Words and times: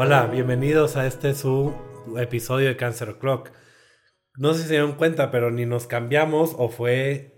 Hola, 0.00 0.26
bienvenidos 0.26 0.96
a 0.96 1.06
este 1.08 1.34
su 1.34 1.74
episodio 2.18 2.68
de 2.68 2.76
Cancer 2.76 3.16
Clock. 3.18 3.50
No 4.36 4.54
sé 4.54 4.60
si 4.62 4.66
se 4.68 4.74
dieron 4.74 4.92
cuenta, 4.92 5.32
pero 5.32 5.50
ni 5.50 5.66
nos 5.66 5.88
cambiamos 5.88 6.54
o 6.56 6.68
fue 6.68 7.34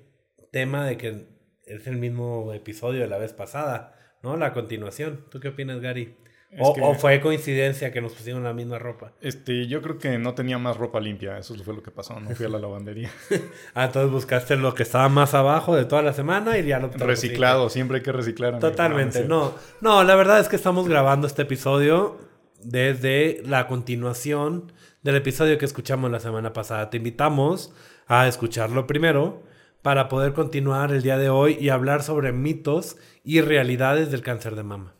tema 0.52 0.84
de 0.84 0.98
que 0.98 1.26
es 1.64 1.86
el 1.86 1.96
mismo 1.96 2.52
episodio 2.52 3.00
de 3.00 3.06
la 3.08 3.16
vez 3.16 3.32
pasada, 3.32 3.94
¿no? 4.22 4.36
La 4.36 4.52
continuación. 4.52 5.24
¿Tú 5.30 5.40
qué 5.40 5.48
opinas, 5.48 5.80
Gary? 5.80 6.18
O, 6.58 6.74
que- 6.74 6.82
o 6.82 6.94
fue 6.94 7.18
coincidencia 7.22 7.92
que 7.92 8.02
nos 8.02 8.12
pusieron 8.12 8.44
la 8.44 8.52
misma 8.52 8.78
ropa? 8.78 9.12
Este, 9.22 9.66
yo 9.66 9.80
creo 9.80 9.96
que 9.96 10.18
no 10.18 10.34
tenía 10.34 10.58
más 10.58 10.76
ropa 10.76 11.00
limpia, 11.00 11.38
eso 11.38 11.54
fue 11.64 11.72
lo 11.74 11.82
que 11.82 11.90
pasó, 11.92 12.20
no 12.20 12.28
fui 12.34 12.44
a 12.44 12.48
la 12.50 12.58
lavandería. 12.66 13.10
Ah, 13.74 13.86
entonces 13.86 14.12
buscaste 14.12 14.56
lo 14.56 14.74
que 14.74 14.82
estaba 14.82 15.08
más 15.08 15.32
abajo 15.32 15.74
de 15.76 15.86
toda 15.86 16.02
la 16.02 16.12
semana 16.12 16.58
y 16.58 16.66
ya 16.66 16.78
lo 16.78 16.88
Reciclado, 16.88 17.70
siempre 17.70 17.98
hay 17.98 18.02
que 18.02 18.12
reciclar. 18.12 18.54
amigo. 18.54 18.68
Totalmente, 18.68 19.24
No, 19.24 19.54
no. 19.80 19.98
No, 19.98 20.04
la 20.04 20.14
verdad 20.16 20.40
es 20.40 20.48
que 20.50 20.56
estamos 20.56 20.86
grabando 20.88 21.26
este 21.28 21.42
episodio 21.42 22.28
desde 22.62 23.42
la 23.44 23.66
continuación 23.66 24.72
del 25.02 25.16
episodio 25.16 25.58
que 25.58 25.64
escuchamos 25.64 26.10
la 26.10 26.20
semana 26.20 26.52
pasada. 26.52 26.90
Te 26.90 26.98
invitamos 26.98 27.72
a 28.06 28.28
escucharlo 28.28 28.86
primero 28.86 29.42
para 29.82 30.08
poder 30.08 30.32
continuar 30.32 30.92
el 30.92 31.02
día 31.02 31.18
de 31.18 31.30
hoy 31.30 31.56
y 31.58 31.70
hablar 31.70 32.02
sobre 32.02 32.32
mitos 32.32 32.96
y 33.24 33.40
realidades 33.40 34.10
del 34.10 34.22
cáncer 34.22 34.56
de 34.56 34.62
mama. 34.62 34.94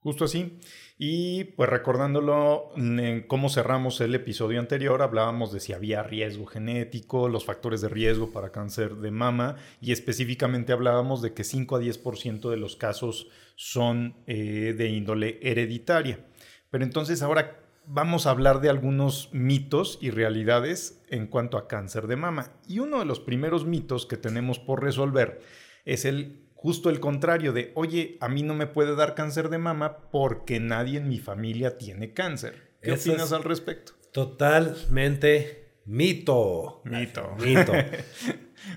Justo 0.00 0.24
así. 0.24 0.58
Y 1.02 1.44
pues 1.44 1.70
recordándolo, 1.70 2.72
en 2.76 3.24
cómo 3.26 3.48
cerramos 3.48 4.02
el 4.02 4.14
episodio 4.14 4.60
anterior, 4.60 5.00
hablábamos 5.00 5.50
de 5.50 5.60
si 5.60 5.72
había 5.72 6.02
riesgo 6.02 6.44
genético, 6.44 7.28
los 7.28 7.46
factores 7.46 7.80
de 7.80 7.88
riesgo 7.88 8.32
para 8.32 8.52
cáncer 8.52 8.96
de 8.96 9.10
mama 9.10 9.56
y 9.80 9.92
específicamente 9.92 10.74
hablábamos 10.74 11.22
de 11.22 11.32
que 11.32 11.42
5 11.42 11.76
a 11.76 11.80
10% 11.80 12.50
de 12.50 12.56
los 12.58 12.76
casos 12.76 13.28
son 13.56 14.16
eh, 14.26 14.74
de 14.76 14.88
índole 14.88 15.38
hereditaria. 15.40 16.26
Pero 16.70 16.84
entonces 16.84 17.22
ahora 17.22 17.60
vamos 17.86 18.26
a 18.26 18.30
hablar 18.30 18.60
de 18.60 18.68
algunos 18.68 19.30
mitos 19.32 19.98
y 20.00 20.10
realidades 20.10 21.02
en 21.08 21.26
cuanto 21.26 21.58
a 21.58 21.66
cáncer 21.66 22.06
de 22.06 22.16
mama. 22.16 22.52
Y 22.66 22.78
uno 22.78 23.00
de 23.00 23.04
los 23.04 23.20
primeros 23.20 23.66
mitos 23.66 24.06
que 24.06 24.16
tenemos 24.16 24.58
por 24.58 24.82
resolver 24.82 25.40
es 25.84 26.04
el 26.04 26.46
justo 26.54 26.90
el 26.90 27.00
contrario 27.00 27.52
de, 27.52 27.72
oye, 27.74 28.18
a 28.20 28.28
mí 28.28 28.42
no 28.42 28.54
me 28.54 28.66
puede 28.66 28.94
dar 28.94 29.14
cáncer 29.14 29.48
de 29.48 29.58
mama 29.58 30.10
porque 30.10 30.60
nadie 30.60 30.98
en 30.98 31.08
mi 31.08 31.18
familia 31.18 31.78
tiene 31.78 32.12
cáncer. 32.12 32.70
¿Qué 32.82 32.92
Eso 32.92 33.10
opinas 33.10 33.32
al 33.32 33.44
respecto? 33.44 33.92
Totalmente 34.12 35.72
mito. 35.86 36.82
Mito. 36.84 37.34
Mito. 37.42 37.72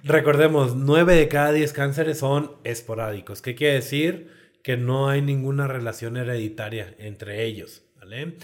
Recordemos, 0.03 0.75
9 0.75 1.13
de 1.13 1.27
cada 1.27 1.51
10 1.51 1.73
cánceres 1.73 2.19
son 2.19 2.53
esporádicos. 2.63 3.41
¿Qué 3.41 3.53
quiere 3.53 3.75
decir? 3.75 4.31
Que 4.63 4.77
no 4.77 5.09
hay 5.09 5.21
ninguna 5.21 5.67
relación 5.67 6.17
hereditaria 6.17 6.95
entre 6.97 7.45
ellos, 7.45 7.83
¿vale? 7.99 8.37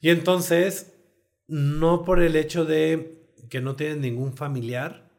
Y 0.00 0.10
entonces, 0.10 0.94
no 1.46 2.04
por 2.04 2.20
el 2.20 2.36
hecho 2.36 2.64
de 2.64 3.32
que 3.48 3.60
no 3.60 3.76
tienes 3.76 3.96
ningún 3.98 4.36
familiar, 4.36 5.10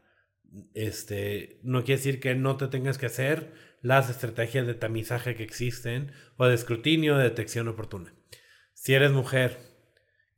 este, 0.73 1.59
no 1.63 1.83
quiere 1.83 1.97
decir 1.97 2.19
que 2.19 2.35
no 2.35 2.57
te 2.57 2.67
tengas 2.67 2.97
que 2.97 3.05
hacer 3.07 3.53
las 3.81 4.09
estrategias 4.09 4.67
de 4.67 4.73
tamizaje 4.73 5.35
que 5.35 5.44
existen 5.44 6.11
o 6.38 6.45
de 6.45 6.53
escrutinio 6.55 7.17
de 7.17 7.23
detección 7.23 7.67
oportuna. 7.67 8.13
Si 8.73 8.94
eres 8.94 9.11
mujer 9.11 9.57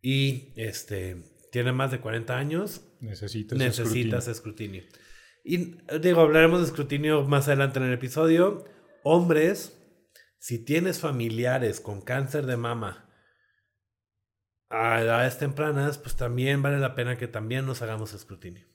y 0.02 0.54
este, 0.56 1.24
tienes 1.52 1.74
más 1.74 1.92
de 1.92 2.00
40 2.00 2.38
años, 2.38 2.86
Necesitas, 3.00 3.58
necesitas 3.58 4.28
escrutinio. 4.28 4.82
escrutinio. 4.82 5.78
Y 5.92 6.00
digo, 6.00 6.22
hablaremos 6.22 6.60
de 6.60 6.68
escrutinio 6.68 7.24
más 7.24 7.48
adelante 7.48 7.80
en 7.80 7.86
el 7.86 7.94
episodio. 7.94 8.66
Hombres, 9.04 9.78
si 10.44 10.60
tienes 10.60 11.00
familiares 11.00 11.80
con 11.80 12.02
cáncer 12.02 12.46
de 12.46 12.58
mama 12.58 13.06
a 14.70 15.00
edades 15.00 15.38
tempranas, 15.38 15.98
pues 15.98 16.18
también 16.18 16.62
vale 16.62 16.80
la 16.80 16.96
pena 16.96 17.18
que 17.18 17.30
también 17.30 17.66
nos 17.66 17.82
hagamos 17.82 18.14
escrutinio. 18.14 18.66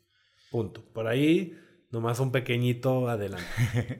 Punto. 0.51 0.83
Por 0.95 1.09
ahí, 1.09 1.61
nomás 1.91 2.21
un 2.21 2.33
pequeñito 2.33 3.11
adelante. 3.11 3.45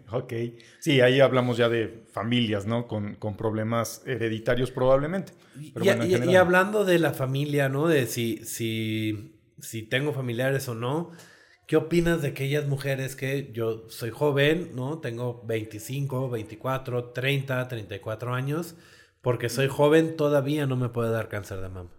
ok. 0.11 0.33
Sí, 0.81 1.03
ahí 1.03 1.21
hablamos 1.21 1.59
ya 1.59 1.69
de 1.69 2.07
familias, 2.11 2.65
¿no? 2.65 2.89
Con, 2.89 3.17
con 3.17 3.37
problemas 3.37 4.01
hereditarios 4.07 4.71
probablemente. 4.71 5.35
Pero 5.75 5.85
y, 5.85 5.89
bueno, 5.89 6.05
y- 6.07 6.37
hablando 6.37 6.87
de 6.87 6.99
la 6.99 7.13
familia, 7.13 7.69
¿no? 7.69 7.87
De 7.87 8.07
si, 8.07 8.47
si, 8.47 9.39
si 9.61 9.83
tengo 9.83 10.15
familiares 10.15 10.67
o 10.71 10.75
no. 10.75 11.13
¿Qué 11.69 11.77
opinas 11.77 12.23
de 12.23 12.29
aquellas 12.29 12.67
mujeres 12.67 13.15
que 13.15 13.51
yo 13.53 13.91
soy 13.91 14.09
joven, 14.09 14.71
¿no? 14.75 15.01
Tengo 15.01 15.43
25, 15.45 16.31
24, 16.31 17.11
30, 17.11 17.69
34 17.69 18.35
años. 18.35 18.75
Porque 19.21 19.51
soy 19.51 19.69
joven, 19.69 20.17
todavía 20.17 20.67
no 20.67 20.77
me 20.77 20.89
puede 20.89 21.11
dar 21.11 21.29
cáncer 21.29 21.61
de 21.61 21.69
mama. 21.69 21.91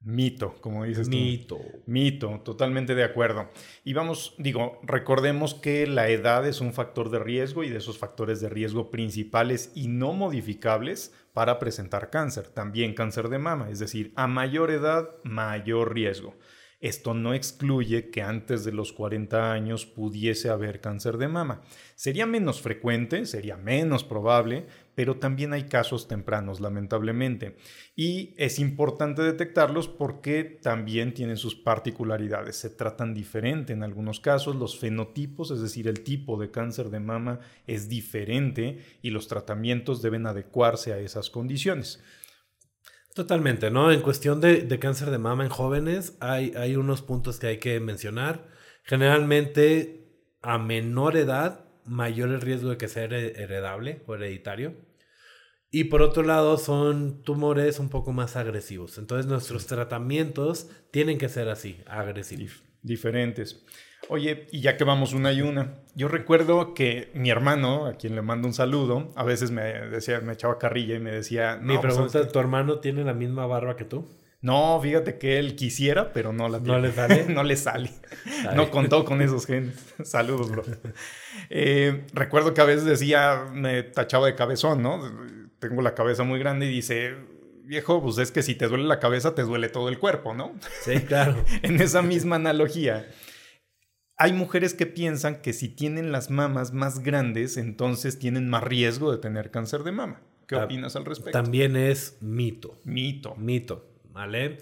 Mito, 0.00 0.54
como 0.62 0.84
dices 0.84 1.10
tú. 1.10 1.14
Mito. 1.14 1.58
Mito, 1.84 2.40
totalmente 2.42 2.94
de 2.94 3.04
acuerdo. 3.04 3.50
Y 3.84 3.92
vamos, 3.92 4.34
digo, 4.38 4.80
recordemos 4.82 5.52
que 5.52 5.86
la 5.86 6.08
edad 6.08 6.48
es 6.48 6.62
un 6.62 6.72
factor 6.72 7.10
de 7.10 7.18
riesgo 7.18 7.64
y 7.64 7.68
de 7.68 7.76
esos 7.76 7.98
factores 7.98 8.40
de 8.40 8.48
riesgo 8.48 8.90
principales 8.90 9.72
y 9.74 9.88
no 9.88 10.14
modificables 10.14 11.12
para 11.34 11.58
presentar 11.58 12.08
cáncer, 12.08 12.48
también 12.48 12.94
cáncer 12.94 13.28
de 13.28 13.38
mama, 13.38 13.68
es 13.68 13.78
decir, 13.78 14.14
a 14.16 14.26
mayor 14.26 14.70
edad, 14.70 15.10
mayor 15.22 15.92
riesgo. 15.92 16.34
Esto 16.82 17.14
no 17.14 17.32
excluye 17.32 18.10
que 18.10 18.22
antes 18.22 18.64
de 18.64 18.72
los 18.72 18.92
40 18.92 19.52
años 19.52 19.86
pudiese 19.86 20.50
haber 20.50 20.80
cáncer 20.80 21.16
de 21.16 21.28
mama. 21.28 21.62
Sería 21.94 22.26
menos 22.26 22.60
frecuente, 22.60 23.24
sería 23.24 23.56
menos 23.56 24.02
probable, 24.02 24.66
pero 24.96 25.18
también 25.18 25.52
hay 25.52 25.68
casos 25.68 26.08
tempranos, 26.08 26.60
lamentablemente. 26.60 27.56
Y 27.94 28.34
es 28.36 28.58
importante 28.58 29.22
detectarlos 29.22 29.86
porque 29.86 30.42
también 30.42 31.14
tienen 31.14 31.36
sus 31.36 31.54
particularidades. 31.54 32.56
Se 32.56 32.68
tratan 32.68 33.14
diferente 33.14 33.72
en 33.72 33.84
algunos 33.84 34.18
casos, 34.18 34.56
los 34.56 34.76
fenotipos, 34.76 35.52
es 35.52 35.62
decir, 35.62 35.86
el 35.86 36.02
tipo 36.02 36.36
de 36.36 36.50
cáncer 36.50 36.90
de 36.90 36.98
mama 36.98 37.38
es 37.68 37.88
diferente 37.88 38.80
y 39.02 39.10
los 39.10 39.28
tratamientos 39.28 40.02
deben 40.02 40.26
adecuarse 40.26 40.92
a 40.92 40.98
esas 40.98 41.30
condiciones. 41.30 42.02
Totalmente, 43.14 43.70
¿no? 43.70 43.92
En 43.92 44.00
cuestión 44.00 44.40
de, 44.40 44.62
de 44.62 44.78
cáncer 44.78 45.10
de 45.10 45.18
mama 45.18 45.44
en 45.44 45.50
jóvenes, 45.50 46.16
hay, 46.20 46.52
hay 46.56 46.76
unos 46.76 47.02
puntos 47.02 47.38
que 47.38 47.46
hay 47.48 47.58
que 47.58 47.78
mencionar. 47.78 48.48
Generalmente, 48.84 50.08
a 50.40 50.56
menor 50.58 51.16
edad, 51.16 51.66
mayor 51.84 52.30
el 52.30 52.40
riesgo 52.40 52.70
de 52.70 52.78
que 52.78 52.88
sea 52.88 53.04
here- 53.04 53.34
heredable 53.36 54.02
o 54.06 54.14
hereditario. 54.14 54.74
Y 55.70 55.84
por 55.84 56.00
otro 56.02 56.22
lado, 56.22 56.56
son 56.56 57.22
tumores 57.22 57.78
un 57.78 57.90
poco 57.90 58.12
más 58.12 58.36
agresivos. 58.36 58.96
Entonces, 58.96 59.26
nuestros 59.26 59.66
tratamientos 59.66 60.70
tienen 60.90 61.18
que 61.18 61.28
ser 61.28 61.48
así, 61.50 61.82
agresivos. 61.86 62.62
Dif- 62.82 62.88
diferentes. 62.88 63.64
Oye, 64.08 64.46
y 64.50 64.60
ya 64.60 64.76
que 64.76 64.82
vamos 64.84 65.12
una 65.12 65.32
y 65.32 65.42
una, 65.42 65.74
yo 65.94 66.08
recuerdo 66.08 66.74
que 66.74 67.10
mi 67.14 67.30
hermano, 67.30 67.86
a 67.86 67.94
quien 67.96 68.16
le 68.16 68.22
mando 68.22 68.48
un 68.48 68.54
saludo, 68.54 69.12
a 69.16 69.22
veces 69.24 69.50
me 69.52 69.62
decía, 69.62 70.20
me 70.20 70.32
echaba 70.32 70.58
carrilla 70.58 70.96
y 70.96 70.98
me 71.00 71.12
decía, 71.12 71.56
Mi 71.62 71.74
"No, 71.74 71.80
pues, 71.80 71.94
pregunta. 71.94 72.28
¿tu 72.28 72.38
hermano 72.40 72.80
tiene 72.80 73.04
la 73.04 73.14
misma 73.14 73.46
barba 73.46 73.76
que 73.76 73.84
tú? 73.84 74.08
No, 74.40 74.80
fíjate 74.82 75.18
que 75.18 75.38
él 75.38 75.54
quisiera, 75.54 76.12
pero 76.12 76.32
no 76.32 76.48
la 76.48 76.58
¿No 76.58 76.64
tiene. 76.64 76.80
le 76.82 76.92
sale? 76.92 77.26
no 77.28 77.44
le 77.44 77.54
sale. 77.56 77.90
Ay. 78.48 78.56
No 78.56 78.72
contó 78.72 79.04
con 79.04 79.22
esos 79.22 79.46
genes. 79.46 79.94
Saludos, 80.02 80.50
bro. 80.50 80.64
Eh, 81.48 82.04
recuerdo 82.12 82.52
que 82.54 82.60
a 82.60 82.64
veces 82.64 82.84
decía, 82.84 83.44
me 83.52 83.84
tachaba 83.84 84.26
de 84.26 84.34
cabezón, 84.34 84.82
¿no? 84.82 85.00
Tengo 85.60 85.80
la 85.80 85.94
cabeza 85.94 86.24
muy 86.24 86.40
grande 86.40 86.66
y 86.66 86.70
dice, 86.70 87.14
viejo, 87.72 88.02
pues 88.02 88.18
es 88.18 88.30
que 88.30 88.42
si 88.42 88.54
te 88.54 88.68
duele 88.68 88.84
la 88.84 89.00
cabeza, 89.00 89.34
te 89.34 89.42
duele 89.42 89.70
todo 89.70 89.88
el 89.88 89.98
cuerpo, 89.98 90.34
¿no? 90.34 90.54
Sí, 90.84 91.00
claro. 91.00 91.42
en 91.62 91.80
esa 91.80 92.02
misma 92.02 92.36
analogía. 92.36 93.08
Hay 94.18 94.34
mujeres 94.34 94.74
que 94.74 94.84
piensan 94.86 95.40
que 95.40 95.54
si 95.54 95.68
tienen 95.70 96.12
las 96.12 96.30
mamas 96.30 96.72
más 96.74 97.02
grandes, 97.02 97.56
entonces 97.56 98.18
tienen 98.18 98.48
más 98.50 98.62
riesgo 98.62 99.10
de 99.10 99.16
tener 99.18 99.50
cáncer 99.50 99.84
de 99.84 99.92
mama. 99.92 100.20
¿Qué 100.46 100.56
Ta- 100.56 100.64
opinas 100.66 100.96
al 100.96 101.06
respecto? 101.06 101.32
También 101.32 101.76
es 101.76 102.18
mito. 102.20 102.78
Mito. 102.84 103.34
Mito, 103.36 104.00
¿vale? 104.10 104.58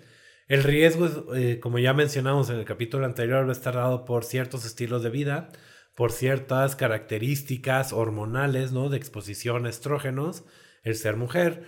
El 0.47 0.62
riesgo, 0.62 1.07
es, 1.07 1.12
eh, 1.35 1.59
como 1.61 1.81
ya 1.81 1.93
mencionamos 1.93 2.49
en 2.49 2.57
el 2.57 2.65
capítulo 2.65 3.07
anterior, 3.07 3.45
va 3.45 3.49
a 3.51 3.53
estar 3.53 3.75
dado 3.75 4.05
por 4.05 4.25
ciertos 4.25 4.65
estilos 4.65 5.03
de 5.03 5.11
vida, 5.11 5.49
por 5.97 6.12
ciertas 6.12 6.77
características 6.77 7.93
hormonales, 7.93 8.71
¿no? 8.71 8.89
De 8.89 8.97
exposición 8.97 9.67
a 9.67 9.71
estrógenos, 9.71 10.45
el 10.85 10.95
ser 10.95 11.17
mujer, 11.17 11.65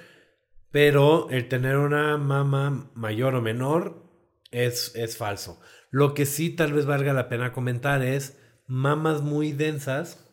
pero 0.73 1.29
el 1.31 1.49
tener 1.49 1.77
una 1.77 2.17
mama 2.19 2.91
mayor 2.95 3.35
o 3.37 3.43
menor 3.43 4.03
es, 4.51 4.93
es 4.97 5.17
falso. 5.17 5.61
Lo 5.91 6.15
que 6.15 6.27
sí 6.27 6.51
tal 6.51 6.73
vez 6.73 6.87
valga 6.87 7.13
la 7.13 7.29
pena 7.29 7.53
comentar 7.53 8.03
es 8.03 8.39
mamas 8.67 9.23
muy 9.23 9.53
densas, 9.53 10.29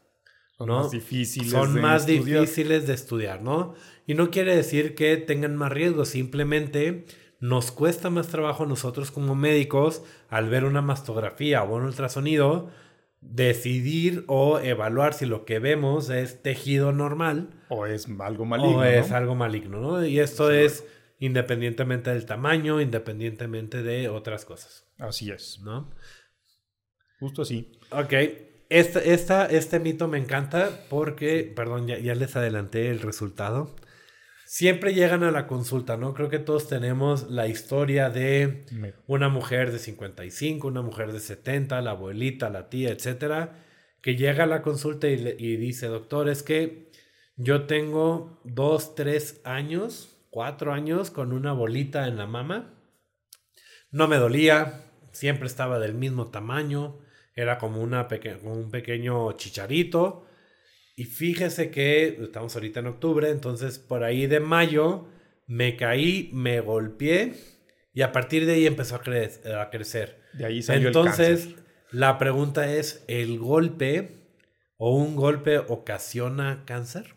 Son 0.57 0.67
¿no? 0.67 0.81
más 0.81 0.91
difíciles. 0.91 1.51
son 1.51 1.75
de 1.75 1.81
más 1.81 2.07
estudiar. 2.07 2.41
difíciles 2.41 2.87
de 2.87 2.93
estudiar, 2.93 3.41
¿no? 3.41 3.75
Y 4.07 4.13
no 4.13 4.31
quiere 4.31 4.55
decir 4.55 4.95
que 4.95 5.17
tengan 5.17 5.55
más 5.55 5.71
riesgo, 5.71 6.05
simplemente 6.05 7.05
nos 7.41 7.71
cuesta 7.71 8.09
más 8.09 8.27
trabajo 8.29 8.63
a 8.63 8.67
nosotros 8.67 9.11
como 9.11 9.35
médicos 9.35 10.03
al 10.29 10.49
ver 10.49 10.65
una 10.65 10.81
mastografía 10.81 11.63
o 11.63 11.75
un 11.75 11.83
ultrasonido 11.83 12.69
decidir 13.21 14.23
o 14.27 14.59
evaluar 14.59 15.13
si 15.13 15.25
lo 15.25 15.45
que 15.45 15.59
vemos 15.59 16.09
es 16.09 16.41
tejido 16.41 16.91
normal 16.93 17.49
O 17.69 17.85
es 17.85 18.07
algo 18.19 18.45
maligno. 18.45 18.77
o 18.77 18.83
es 18.83 19.09
¿no? 19.09 19.15
algo 19.17 19.35
maligno, 19.35 19.79
¿no? 19.81 20.05
Y 20.05 20.19
esto 20.19 20.49
Sí. 20.49 20.55
es 20.57 20.85
independientemente 21.19 22.11
del 22.11 22.25
tamaño, 22.25 22.79
independientemente 22.79 23.83
de 23.83 24.07
otras 24.09 24.45
cosas. 24.45 24.87
Así 24.97 25.29
es. 25.31 25.59
¿No? 25.63 25.89
Justo 27.19 27.41
así. 27.41 27.71
Ok. 27.91 28.13
Este, 28.69 29.13
esta, 29.13 29.45
este 29.47 29.79
mito 29.79 30.07
me 30.07 30.17
encanta 30.17 30.69
porque, 30.89 31.51
perdón, 31.55 31.87
ya, 31.87 31.97
ya 31.97 32.15
les 32.15 32.35
adelanté 32.35 32.89
el 32.89 33.01
resultado. 33.01 33.75
Siempre 34.51 34.95
llegan 34.95 35.21
a 35.23 35.29
la 35.29 35.45
consulta, 35.45 35.95
¿no? 35.95 36.15
Creo 36.15 36.27
que 36.27 36.39
todos 36.39 36.67
tenemos 36.67 37.29
la 37.29 37.45
historia 37.45 38.09
de 38.09 38.65
una 39.05 39.29
mujer 39.29 39.71
de 39.71 39.77
55, 39.77 40.67
una 40.67 40.81
mujer 40.81 41.11
de 41.13 41.19
70, 41.19 41.79
la 41.81 41.91
abuelita, 41.91 42.49
la 42.49 42.67
tía, 42.67 42.89
etcétera, 42.89 43.63
que 44.01 44.15
llega 44.15 44.45
a 44.45 44.47
la 44.47 44.63
consulta 44.63 45.07
y, 45.07 45.17
le- 45.17 45.35
y 45.37 45.55
dice, 45.57 45.85
doctor, 45.85 46.27
es 46.29 46.41
que 46.41 46.91
yo 47.35 47.67
tengo 47.67 48.41
dos, 48.43 48.95
tres 48.95 49.39
años, 49.43 50.17
cuatro 50.31 50.73
años 50.73 51.11
con 51.11 51.31
una 51.31 51.53
bolita 51.53 52.07
en 52.07 52.17
la 52.17 52.25
mama. 52.25 52.73
No 53.91 54.07
me 54.07 54.15
dolía, 54.17 54.81
siempre 55.11 55.45
estaba 55.45 55.77
del 55.77 55.93
mismo 55.93 56.31
tamaño, 56.31 56.97
era 57.35 57.59
como, 57.59 57.83
una 57.83 58.07
peque- 58.07 58.39
como 58.39 58.53
un 58.55 58.71
pequeño 58.71 59.31
chicharito. 59.33 60.25
Y 60.99 61.05
fíjese 61.05 61.71
que 61.71 62.19
estamos 62.21 62.53
ahorita 62.55 62.81
en 62.81 62.87
octubre, 62.87 63.29
entonces 63.29 63.79
por 63.79 64.03
ahí 64.03 64.27
de 64.27 64.41
mayo 64.41 65.07
me 65.47 65.77
caí, 65.77 66.29
me 66.33 66.59
golpeé 66.59 67.35
y 67.93 68.01
a 68.01 68.11
partir 68.11 68.45
de 68.45 68.53
ahí 68.55 68.65
empezó 68.67 68.95
a, 68.95 69.01
cre- 69.01 69.45
a 69.55 69.69
crecer. 69.69 70.19
De 70.33 70.45
ahí 70.45 70.61
salió 70.61 70.87
Entonces, 70.87 71.45
el 71.45 71.55
la 71.91 72.17
pregunta 72.17 72.69
es, 72.73 73.05
¿el 73.07 73.39
golpe 73.39 74.27
o 74.75 74.95
un 74.95 75.15
golpe 75.15 75.57
ocasiona 75.59 76.63
cáncer? 76.65 77.15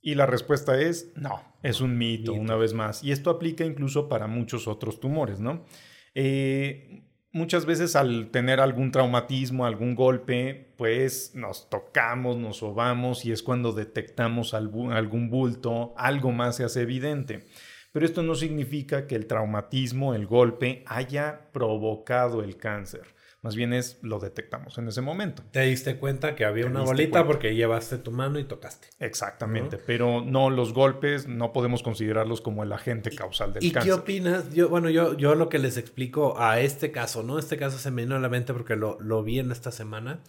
Y 0.00 0.14
la 0.14 0.24
respuesta 0.24 0.80
es 0.80 1.12
no, 1.16 1.42
es 1.62 1.82
un 1.82 1.98
mito, 1.98 2.32
Mito. 2.32 2.42
una 2.42 2.56
vez 2.56 2.72
más. 2.72 3.04
Y 3.04 3.12
esto 3.12 3.28
aplica 3.28 3.64
incluso 3.64 4.08
para 4.08 4.26
muchos 4.26 4.66
otros 4.68 5.00
tumores, 5.00 5.38
¿no? 5.38 5.66
Eh, 6.14 7.02
muchas 7.36 7.66
veces 7.66 7.94
al 7.96 8.30
tener 8.30 8.60
algún 8.60 8.90
traumatismo, 8.90 9.66
algún 9.66 9.94
golpe, 9.94 10.68
pues 10.76 11.32
nos 11.34 11.68
tocamos, 11.68 12.36
nos 12.38 12.56
sobamos 12.56 13.24
y 13.26 13.32
es 13.32 13.42
cuando 13.42 13.72
detectamos 13.72 14.54
algún, 14.54 15.30
bulto, 15.30 15.92
algo 15.96 16.32
más 16.32 16.56
se 16.56 16.64
hace 16.64 16.80
evidente. 16.80 17.46
Pero 17.92 18.06
esto 18.06 18.22
no 18.22 18.34
significa 18.34 19.06
que 19.06 19.14
el 19.16 19.26
traumatismo, 19.26 20.14
el 20.14 20.26
golpe, 20.26 20.82
haya 20.86 21.48
provocado 21.52 22.42
el 22.42 22.56
cáncer. 22.56 23.15
Más 23.42 23.54
bien 23.54 23.72
es 23.72 23.98
lo 24.02 24.18
detectamos 24.18 24.76
en 24.78 24.88
ese 24.88 25.02
momento. 25.02 25.44
Te 25.52 25.60
diste 25.60 25.98
cuenta 25.98 26.34
que 26.34 26.44
había 26.44 26.64
Te 26.64 26.70
una 26.70 26.80
bolita 26.82 27.10
cuenta. 27.20 27.26
porque 27.26 27.54
llevaste 27.54 27.98
tu 27.98 28.10
mano 28.10 28.38
y 28.40 28.44
tocaste. 28.44 28.88
Exactamente, 28.98 29.78
pero 29.78 30.20
no 30.24 30.50
los 30.50 30.72
golpes, 30.72 31.28
no 31.28 31.52
podemos 31.52 31.82
considerarlos 31.82 32.40
como 32.40 32.64
el 32.64 32.72
agente 32.72 33.10
causal 33.14 33.52
del 33.52 33.62
¿Y 33.64 33.70
cáncer. 33.70 33.92
qué 33.92 33.98
opinas? 34.00 34.52
Yo, 34.52 34.68
bueno, 34.68 34.90
yo, 34.90 35.16
yo 35.16 35.34
lo 35.36 35.48
que 35.48 35.58
les 35.60 35.76
explico 35.76 36.40
a 36.40 36.58
este 36.60 36.90
caso, 36.90 37.22
¿no? 37.22 37.38
Este 37.38 37.56
caso 37.56 37.78
se 37.78 37.90
me 37.92 38.02
vino 38.02 38.16
a 38.16 38.20
la 38.20 38.28
mente 38.28 38.52
porque 38.52 38.74
lo, 38.74 38.98
lo 39.00 39.22
vi 39.22 39.38
en 39.38 39.52
esta 39.52 39.70
semana. 39.70 40.22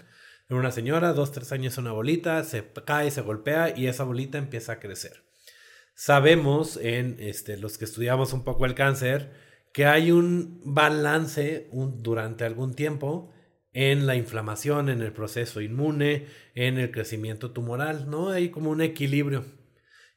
Una 0.50 0.71
señora, 0.71 1.12
dos, 1.13 1.31
tres 1.31 1.51
años, 1.51 1.77
una 1.77 1.92
bolita, 1.94 2.44
se 2.44 2.63
cae, 2.86 3.10
se 3.12 3.21
golpea 3.21 3.74
y 3.75 3.88
esa 3.88 4.03
bolita 4.03 4.38
empieza 4.38 4.74
a 4.74 4.80
crecer. 4.80 5.24
Sabemos 5.95 6.77
en 6.77 7.18
este, 7.19 7.57
los 7.57 7.77
que 7.77 7.86
estudiamos 7.86 8.31
un 8.33 8.44
poco 8.44 8.65
el 8.65 8.75
cáncer 8.75 9.31
que 9.77 9.85
hay 9.85 10.09
un 10.09 10.59
balance 10.65 11.68
un- 11.69 12.01
durante 12.01 12.45
algún 12.45 12.74
tiempo 12.74 13.31
en 13.74 14.07
la 14.07 14.15
inflamación, 14.15 14.89
en 14.89 15.03
el 15.03 15.13
proceso 15.13 15.62
inmune, 15.62 16.25
en 16.56 16.79
el 16.79 16.89
crecimiento 16.89 17.51
tumoral, 17.51 18.09
¿no? 18.09 18.29
Hay 18.29 18.50
como 18.50 18.71
un 18.71 18.81
equilibrio. 18.81 19.45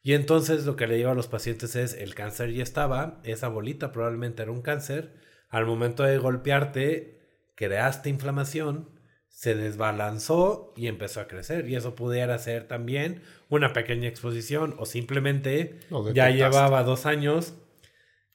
Y 0.03 0.15
entonces 0.15 0.65
lo 0.65 0.77
que 0.77 0.87
le 0.87 0.97
digo 0.97 1.11
a 1.11 1.15
los 1.15 1.27
pacientes 1.29 1.77
es, 1.77 1.93
el 1.93 2.15
cáncer 2.15 2.55
ya 2.55 2.63
estaba, 2.63 3.21
esa 3.23 3.49
bolita 3.49 3.93
probablemente 3.93 4.41
era 4.43 4.51
un 4.51 4.63
cáncer, 4.63 5.13
al 5.51 5.67
momento 5.67 6.05
de 6.05 6.17
golpearte, 6.17 7.21
creaste 7.55 8.09
inflamación, 8.09 8.99
se 9.29 9.55
desbalanzó 9.55 10.73
y 10.75 10.87
empezó 10.87 11.21
a 11.21 11.29
crecer. 11.29 11.69
Y 11.69 11.77
eso 11.77 11.95
pudiera 11.95 12.39
ser 12.39 12.67
también 12.67 13.21
una 13.51 13.75
pequeña 13.75 14.09
exposición 14.09 14.75
o 14.79 14.87
simplemente 14.87 15.81
ya 16.15 16.29
llevaba 16.31 16.83
dos 16.83 17.05
años 17.05 17.57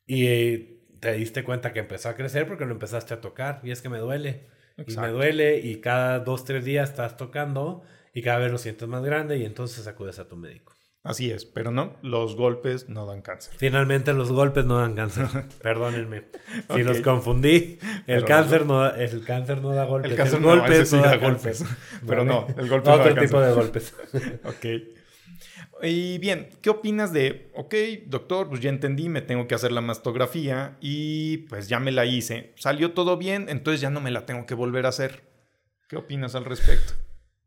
y 0.05 0.74
te 1.05 1.13
diste 1.13 1.43
cuenta 1.43 1.71
que 1.71 1.79
empezó 1.79 2.09
a 2.09 2.15
crecer 2.15 2.47
porque 2.47 2.65
lo 2.65 2.71
empezaste 2.71 3.13
a 3.13 3.21
tocar 3.21 3.59
y 3.63 3.71
es 3.71 3.81
que 3.81 3.89
me 3.89 3.99
duele. 3.99 4.47
Y 4.87 4.97
me 4.97 5.09
duele 5.09 5.59
y 5.59 5.79
cada 5.79 6.19
dos, 6.19 6.43
tres 6.45 6.65
días 6.65 6.89
estás 6.89 7.15
tocando 7.15 7.83
y 8.13 8.21
cada 8.21 8.39
vez 8.39 8.51
lo 8.51 8.57
sientes 8.57 8.87
más 8.87 9.03
grande 9.03 9.37
y 9.37 9.45
entonces 9.45 9.85
acudes 9.87 10.19
a 10.19 10.27
tu 10.27 10.35
médico. 10.35 10.73
Así 11.03 11.29
es, 11.29 11.45
pero 11.45 11.69
no, 11.69 11.95
los 12.01 12.35
golpes 12.35 12.89
no 12.89 13.05
dan 13.05 13.21
cáncer. 13.21 13.53
Finalmente 13.55 14.11
los 14.13 14.31
golpes 14.31 14.65
no 14.65 14.79
dan 14.79 14.95
cáncer. 14.95 15.27
Perdónenme. 15.61 16.23
Si 16.73 16.81
los 16.81 16.99
confundí, 17.01 17.77
el 18.07 18.23
Pero 18.23 18.25
cáncer, 18.25 18.65
no, 18.65 18.79
da- 18.81 18.97
el 18.99 19.23
cáncer 19.23 19.61
no 19.61 19.69
da 19.75 19.85
golpes. 19.85 20.09
El 20.11 20.17
cáncer 20.17 20.37
el 20.39 20.41
no, 20.43 20.55
no 20.55 20.61
da 21.03 21.17
golpes. 21.17 21.63
Pero 22.07 22.25
no, 22.25 22.47
el 22.57 22.67
golpe 22.67 22.89
Otro 22.89 22.97
no 23.09 23.15
da 23.15 23.21
tipo 23.21 23.37
cáncer. 23.37 23.47
de 23.47 23.53
golpes. 23.53 23.95
Ok. 24.45 25.04
Y 25.85 26.17
bien, 26.17 26.49
¿qué 26.63 26.71
opinas 26.71 27.13
de, 27.13 27.51
ok, 27.53 27.75
doctor, 28.07 28.49
pues 28.49 28.59
ya 28.59 28.69
entendí, 28.69 29.07
me 29.07 29.21
tengo 29.21 29.47
que 29.47 29.53
hacer 29.53 29.71
la 29.71 29.81
mastografía 29.81 30.77
y 30.81 31.37
pues 31.49 31.67
ya 31.69 31.79
me 31.79 31.91
la 31.91 32.05
hice. 32.05 32.53
Salió 32.57 32.93
todo 32.93 33.17
bien, 33.17 33.49
entonces 33.49 33.81
ya 33.81 33.91
no 33.91 34.01
me 34.01 34.09
la 34.09 34.25
tengo 34.25 34.47
que 34.47 34.55
volver 34.55 34.87
a 34.87 34.89
hacer. 34.89 35.23
¿Qué 35.87 35.97
opinas 35.97 36.33
al 36.33 36.45
respecto? 36.45 36.93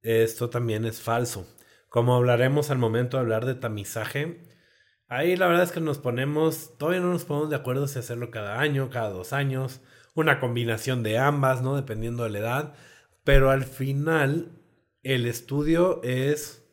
Esto 0.02 0.50
también 0.50 0.84
es 0.84 1.00
falso. 1.00 1.52
Como 1.88 2.14
hablaremos 2.14 2.70
al 2.70 2.78
momento 2.78 3.16
de 3.16 3.22
hablar 3.22 3.44
de 3.44 3.56
tamizaje, 3.56 4.40
ahí 5.08 5.34
la 5.34 5.48
verdad 5.48 5.64
es 5.64 5.72
que 5.72 5.80
nos 5.80 5.98
ponemos, 5.98 6.78
todavía 6.78 7.00
no 7.00 7.12
nos 7.12 7.24
ponemos 7.24 7.50
de 7.50 7.56
acuerdo 7.56 7.88
si 7.88 7.98
hacerlo 7.98 8.30
cada 8.30 8.60
año, 8.60 8.88
cada 8.88 9.10
dos 9.10 9.32
años, 9.32 9.80
una 10.14 10.38
combinación 10.38 11.02
de 11.02 11.18
ambas, 11.18 11.62
¿no? 11.62 11.74
Dependiendo 11.74 12.22
de 12.22 12.30
la 12.30 12.38
edad. 12.38 12.74
Pero 13.24 13.50
al 13.50 13.64
final, 13.64 14.52
el 15.02 15.26
estudio 15.26 16.00
es 16.04 16.64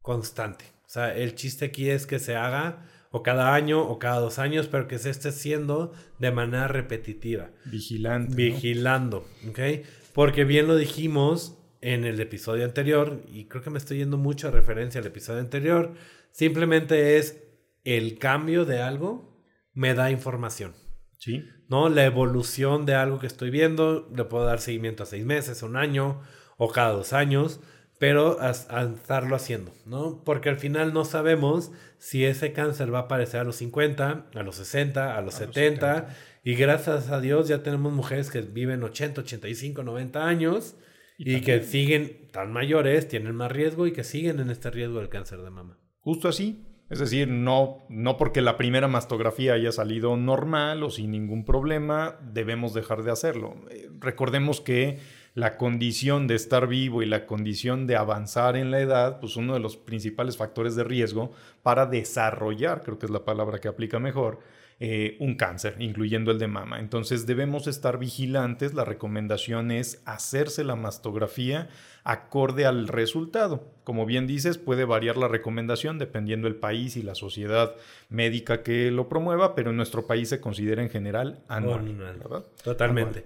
constante. 0.00 0.72
O 0.92 0.94
sea, 0.94 1.16
el 1.16 1.34
chiste 1.34 1.64
aquí 1.64 1.88
es 1.88 2.06
que 2.06 2.18
se 2.18 2.36
haga 2.36 2.84
o 3.10 3.22
cada 3.22 3.54
año 3.54 3.80
o 3.80 3.98
cada 3.98 4.20
dos 4.20 4.38
años, 4.38 4.68
pero 4.68 4.88
que 4.88 4.98
se 4.98 5.08
esté 5.08 5.30
haciendo 5.30 5.94
de 6.18 6.30
manera 6.32 6.68
repetitiva 6.68 7.48
Vigilante. 7.64 8.28
¿no? 8.28 8.36
vigilando, 8.36 9.26
¿ok? 9.48 9.86
Porque 10.12 10.44
bien 10.44 10.66
lo 10.66 10.76
dijimos 10.76 11.56
en 11.80 12.04
el 12.04 12.20
episodio 12.20 12.66
anterior, 12.66 13.22
y 13.32 13.46
creo 13.46 13.62
que 13.62 13.70
me 13.70 13.78
estoy 13.78 13.96
yendo 13.96 14.18
mucho 14.18 14.48
a 14.48 14.50
referencia 14.50 15.00
al 15.00 15.06
episodio 15.06 15.40
anterior, 15.40 15.94
simplemente 16.30 17.16
es 17.16 17.42
el 17.84 18.18
cambio 18.18 18.66
de 18.66 18.82
algo 18.82 19.42
me 19.72 19.94
da 19.94 20.10
información, 20.10 20.74
Sí. 21.16 21.42
¿no? 21.70 21.88
La 21.88 22.04
evolución 22.04 22.84
de 22.84 22.96
algo 22.96 23.18
que 23.18 23.28
estoy 23.28 23.48
viendo, 23.48 24.10
le 24.14 24.24
puedo 24.24 24.44
dar 24.44 24.60
seguimiento 24.60 25.04
a 25.04 25.06
seis 25.06 25.24
meses, 25.24 25.62
un 25.62 25.78
año 25.78 26.20
o 26.58 26.68
cada 26.68 26.92
dos 26.92 27.14
años, 27.14 27.60
pero 28.02 28.40
a, 28.40 28.48
a 28.48 28.82
estarlo 28.82 29.36
haciendo, 29.36 29.72
¿no? 29.86 30.24
Porque 30.24 30.48
al 30.48 30.56
final 30.56 30.92
no 30.92 31.04
sabemos 31.04 31.70
si 31.98 32.24
ese 32.24 32.52
cáncer 32.52 32.92
va 32.92 32.98
a 32.98 33.02
aparecer 33.02 33.38
a 33.38 33.44
los 33.44 33.54
50, 33.54 34.26
a 34.34 34.42
los 34.42 34.56
60, 34.56 35.04
a 35.04 35.20
los 35.20 35.36
A 35.36 35.44
los 35.44 35.52
70, 35.54 36.08
70. 36.08 36.16
y 36.42 36.56
gracias 36.56 37.10
a 37.10 37.20
Dios 37.20 37.46
ya 37.46 37.62
tenemos 37.62 37.92
mujeres 37.92 38.28
que 38.32 38.40
viven 38.40 38.82
80, 38.82 39.20
85, 39.20 39.84
90 39.84 40.26
años 40.26 40.74
y, 41.16 41.36
Y 41.36 41.40
que 41.42 41.62
siguen 41.62 42.26
tan 42.32 42.52
mayores, 42.52 43.06
tienen 43.06 43.36
más 43.36 43.52
riesgo 43.52 43.86
y 43.86 43.92
que 43.92 44.02
siguen 44.02 44.40
en 44.40 44.50
este 44.50 44.72
riesgo 44.72 44.98
del 44.98 45.08
cáncer 45.08 45.40
de 45.40 45.50
mama. 45.50 45.78
Justo 46.00 46.26
así. 46.26 46.66
Es 46.90 46.98
decir, 46.98 47.28
no, 47.28 47.86
no 47.88 48.16
porque 48.16 48.40
la 48.40 48.56
primera 48.56 48.88
mastografía 48.88 49.52
haya 49.52 49.70
salido 49.70 50.16
normal 50.16 50.82
o 50.82 50.90
sin 50.90 51.12
ningún 51.12 51.44
problema, 51.44 52.18
debemos 52.32 52.74
dejar 52.74 53.04
de 53.04 53.12
hacerlo. 53.12 53.54
Eh, 53.70 53.88
recordemos 54.00 54.60
que 54.60 54.98
la 55.34 55.56
condición 55.56 56.26
de 56.26 56.34
estar 56.34 56.66
vivo 56.66 57.02
y 57.02 57.06
la 57.06 57.26
condición 57.26 57.86
de 57.86 57.96
avanzar 57.96 58.56
en 58.56 58.70
la 58.70 58.80
edad, 58.80 59.18
pues 59.20 59.36
uno 59.36 59.54
de 59.54 59.60
los 59.60 59.76
principales 59.76 60.36
factores 60.36 60.76
de 60.76 60.84
riesgo 60.84 61.32
para 61.62 61.86
desarrollar, 61.86 62.82
creo 62.82 62.98
que 62.98 63.06
es 63.06 63.12
la 63.12 63.24
palabra 63.24 63.58
que 63.58 63.68
aplica 63.68 63.98
mejor, 63.98 64.40
eh, 64.84 65.16
un 65.20 65.36
cáncer, 65.36 65.76
incluyendo 65.78 66.32
el 66.32 66.40
de 66.40 66.48
mama. 66.48 66.80
Entonces 66.80 67.24
debemos 67.24 67.68
estar 67.68 67.98
vigilantes. 67.98 68.74
La 68.74 68.84
recomendación 68.84 69.70
es 69.70 70.02
hacerse 70.06 70.64
la 70.64 70.74
mastografía 70.74 71.68
acorde 72.02 72.66
al 72.66 72.88
resultado. 72.88 73.70
Como 73.84 74.06
bien 74.06 74.26
dices, 74.26 74.58
puede 74.58 74.84
variar 74.84 75.16
la 75.16 75.28
recomendación 75.28 76.00
dependiendo 76.00 76.48
del 76.48 76.56
país 76.56 76.96
y 76.96 77.02
la 77.02 77.14
sociedad 77.14 77.76
médica 78.08 78.64
que 78.64 78.90
lo 78.90 79.08
promueva, 79.08 79.54
pero 79.54 79.70
en 79.70 79.76
nuestro 79.76 80.08
país 80.08 80.30
se 80.30 80.40
considera 80.40 80.82
en 80.82 80.90
general 80.90 81.44
anual. 81.46 81.78
Anual. 81.80 82.18
¿verdad? 82.18 82.44
Totalmente. 82.64 83.24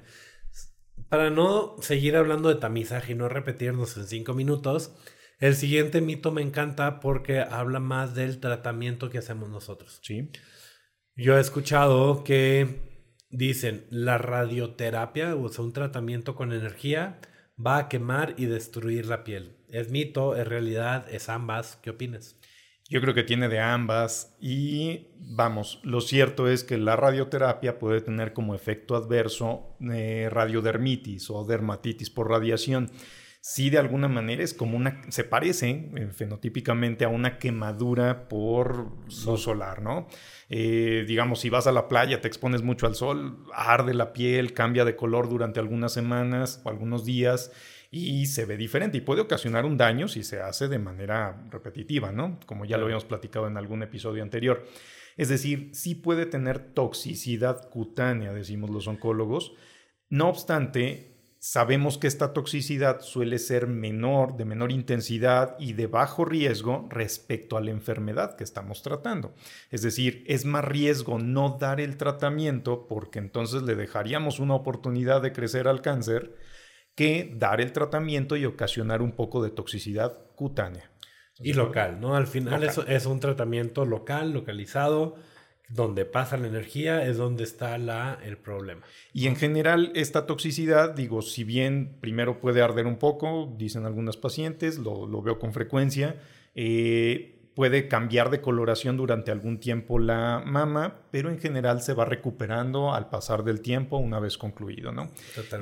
Para 1.09 1.31
no 1.31 1.77
seguir 1.81 2.17
hablando 2.17 2.49
de 2.49 2.57
tamizaje 2.57 3.13
y 3.13 3.15
no 3.15 3.29
repetirnos 3.29 3.97
en 3.97 4.07
cinco 4.07 4.35
minutos, 4.35 4.93
el 5.39 5.55
siguiente 5.55 6.01
mito 6.01 6.33
me 6.33 6.43
encanta 6.43 6.99
porque 6.99 7.41
habla 7.41 7.79
más 7.79 8.15
del 8.15 8.41
tratamiento 8.41 9.09
que 9.09 9.19
hacemos 9.19 9.49
nosotros. 9.49 10.01
Sí. 10.03 10.31
Yo 11.15 11.37
he 11.37 11.41
escuchado 11.41 12.25
que 12.25 12.81
dicen 13.31 13.87
la 13.91 14.19
radioterapia, 14.19 15.37
o 15.37 15.49
sea, 15.49 15.65
un 15.65 15.73
tratamiento 15.73 16.35
con 16.35 16.53
energía, 16.53 17.21
va 17.65 17.79
a 17.79 17.89
quemar 17.89 18.35
y 18.37 18.47
destruir 18.47 19.07
la 19.07 19.25
piel. 19.25 19.57
¿Es 19.69 19.91
mito? 19.91 20.37
¿Es 20.37 20.47
realidad? 20.47 21.07
¿Es 21.11 21.29
ambas? 21.29 21.79
¿Qué 21.83 21.91
opinas? 21.91 22.39
Yo 22.89 23.01
creo 23.01 23.15
que 23.15 23.25
tiene 23.25 23.49
de 23.49 23.59
ambas 23.59 24.37
y 24.41 25.09
vamos, 25.19 25.81
lo 25.83 26.01
cierto 26.01 26.49
es 26.49 26.63
que 26.63 26.79
la 26.79 26.95
radioterapia 26.95 27.81
puede 27.81 28.01
tener 28.01 28.33
como 28.33 28.55
efecto 28.55 28.95
adverso 28.95 29.77
eh, 29.93 30.29
radiodermitis 30.31 31.29
o 31.31 31.45
dermatitis 31.45 32.11
por 32.11 32.31
radiación. 32.31 32.91
Sí, 33.41 33.71
de 33.71 33.79
alguna 33.79 34.09
manera 34.09 34.43
es 34.43 34.55
como 34.55 34.77
una, 34.77 35.03
se 35.09 35.25
parece 35.25 35.91
eh, 35.97 36.09
fenotípicamente 36.13 37.05
a 37.05 37.09
una 37.09 37.39
quemadura 37.39 38.29
por 38.29 38.89
luz 39.05 39.41
solar, 39.41 39.83
¿no? 39.83 40.09
Eh, 40.49 41.05
digamos, 41.07 41.41
si 41.41 41.51
vas 41.51 41.67
a 41.67 41.73
la 41.73 41.89
playa, 41.89 42.21
te 42.21 42.29
expones 42.29 42.63
mucho 42.63 42.87
al 42.87 42.95
sol, 42.95 43.45
arde 43.53 43.95
la 43.95 44.13
piel, 44.13 44.53
cambia 44.53 44.85
de 44.85 44.97
color 44.97 45.29
durante 45.29 45.61
algunas 45.61 45.93
semanas 45.93 46.61
o 46.65 46.71
algunos 46.71 47.05
días 47.05 47.53
y 47.97 48.27
se 48.27 48.45
ve 48.45 48.57
diferente 48.57 48.99
y 48.99 49.01
puede 49.01 49.23
ocasionar 49.23 49.65
un 49.65 49.77
daño 49.77 50.09
si 50.09 50.23
se 50.23 50.41
hace 50.41 50.69
de 50.69 50.79
manera 50.79 51.45
repetitiva, 51.51 52.13
¿no? 52.13 52.39
Como 52.47 52.65
ya 52.65 52.77
lo 52.77 52.85
habíamos 52.85 53.05
platicado 53.05 53.47
en 53.47 53.57
algún 53.57 53.83
episodio 53.83 54.23
anterior. 54.23 54.67
Es 55.17 55.29
decir, 55.29 55.71
sí 55.73 55.95
puede 55.95 56.27
tener 56.27 56.59
toxicidad 56.59 57.71
cutánea, 57.71 58.33
decimos 58.33 58.71
los 58.71 58.87
oncólogos. 58.87 59.53
No 60.11 60.29
obstante, 60.29 61.17
sabemos 61.39 61.97
que 61.97 62.07
esta 62.07 62.33
toxicidad 62.33 63.01
suele 63.01 63.39
ser 63.39 63.67
menor, 63.67 64.37
de 64.37 64.45
menor 64.45 64.73
intensidad 64.73 65.57
y 65.59 65.73
de 65.73 65.87
bajo 65.87 66.25
riesgo 66.25 66.87
respecto 66.91 67.57
a 67.57 67.61
la 67.61 67.71
enfermedad 67.71 68.37
que 68.37 68.45
estamos 68.45 68.83
tratando. 68.83 69.35
Es 69.71 69.83
decir, 69.83 70.25
es 70.27 70.45
más 70.45 70.65
riesgo 70.65 71.19
no 71.19 71.57
dar 71.59 71.81
el 71.81 71.97
tratamiento 71.97 72.87
porque 72.89 73.19
entonces 73.19 73.63
le 73.63 73.75
dejaríamos 73.75 74.39
una 74.39 74.55
oportunidad 74.55 75.23
de 75.23 75.33
crecer 75.33 75.67
al 75.69 75.83
cáncer 75.83 76.35
que 76.97 77.33
dar 77.37 77.61
el 77.61 77.73
tratamiento 77.73 78.37
y 78.37 78.45
ocasionar 78.45 79.03
un 79.03 79.13
poco 79.13 79.45
de 79.45 79.51
toxicidad 79.51 80.19
cutánea. 80.35 80.91
y 81.39 81.53
local, 81.53 82.01
¿no? 82.01 82.17
Al 82.17 82.27
final 82.27 82.65
es, 82.65 82.79
es, 82.89 83.05
un 83.05 83.21
tratamiento 83.21 83.85
local, 83.85 84.33
localizado, 84.33 85.17
donde 85.69 86.07
pasa 86.07 86.37
la 86.37 86.47
energía 86.47 87.05
es 87.05 87.19
donde 87.19 87.45
está 87.45 87.77
la, 87.77 88.19
el 88.25 88.39
problema. 88.39 88.83
Y 89.13 89.27
en 89.27 89.37
general 89.37 89.93
esta 89.95 90.25
toxicidad, 90.25 90.95
digo, 90.95 91.23
si 91.23 91.45
bien 91.45 91.99
primero 92.01 92.41
puede 92.41 92.63
arder 92.63 92.87
un 92.87 92.97
poco, 92.97 93.55
dicen 93.59 93.85
algunos 93.85 94.17
pacientes, 94.17 94.79
lo, 94.79 95.07
lo 95.07 95.21
veo 95.21 95.39
con 95.39 95.53
frecuencia, 95.53 96.17
eh, 96.55 97.36
puede 97.57 97.89
cambiar 97.89 98.29
de 98.29 98.43
coloración 98.43 98.99
durante 98.99 99.33
algún 99.33 99.59
tiempo 99.59 99.99
la 99.99 100.43
mama, 100.45 101.01
pero 101.11 101.31
en 101.31 101.39
general 101.39 101.81
se 101.81 101.95
va 101.95 102.05
recuperando 102.05 102.93
al 102.93 103.09
pasar 103.09 103.45
del 103.45 103.63
tiempo 103.63 103.97
una 103.97 104.21
vez 104.21 104.37
concluido, 104.37 104.93
¿no? 104.93 105.11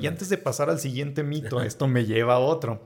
Y 0.01 0.07
antes 0.07 0.27
de 0.27 0.37
pasar 0.37 0.69
al 0.69 0.79
siguiente 0.79 1.23
mito, 1.23 1.61
esto 1.63 1.87
me 1.87 2.05
lleva 2.05 2.35
a 2.35 2.39
otro. 2.39 2.85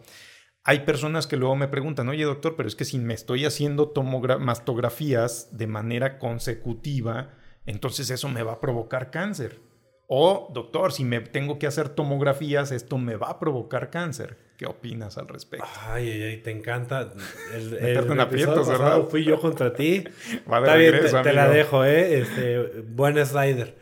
Hay 0.64 0.82
personas 0.82 1.26
que 1.26 1.38
luego 1.38 1.56
me 1.56 1.68
preguntan, 1.68 2.08
oye 2.08 2.24
doctor, 2.24 2.56
pero 2.56 2.70
es 2.70 2.76
que 2.76 2.86
si 2.86 3.00
me 3.00 3.16
estoy 3.16 3.46
haciendo 3.46 3.92
mastografías 4.40 5.58
de 5.58 5.66
manera 5.66 6.20
consecutiva, 6.20 7.34
entonces 7.66 8.12
eso 8.12 8.30
me 8.30 8.44
va 8.44 8.54
a 8.54 8.62
provocar 8.62 9.10
cáncer. 9.10 9.60
O, 10.08 10.52
doctor, 10.54 10.94
si 10.94 11.04
me 11.04 11.20
tengo 11.20 11.58
que 11.58 11.66
hacer 11.66 11.90
tomografías, 11.90 12.72
esto 12.72 13.00
me 13.00 13.16
va 13.16 13.32
a 13.32 13.40
provocar 13.40 13.90
cáncer. 13.90 14.49
¿Qué 14.60 14.66
opinas 14.66 15.18
al 15.18 15.30
respecto? 15.30 15.66
Ay, 15.88 16.12
ay, 16.12 16.22
ay 16.24 16.38
te 16.42 16.52
encanta. 16.52 17.14
El, 17.54 17.74
el, 17.80 18.20
aprietos, 18.20 18.68
¿verdad? 18.68 19.04
Fui 19.10 19.24
yo 19.24 19.40
contra 19.40 19.74
ti. 19.74 20.04
Está 20.34 20.76
bien, 20.76 20.96
te, 21.24 21.32
la 21.32 21.48
dejo, 21.48 21.86
¿eh? 21.86 22.20
Este, 22.20 22.82
buen 22.82 23.26
slider. 23.26 23.78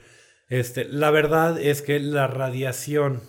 Este, 0.50 0.86
la 0.86 1.10
verdad 1.10 1.60
es 1.60 1.82
que 1.82 2.00
la 2.00 2.28
radiación 2.28 3.24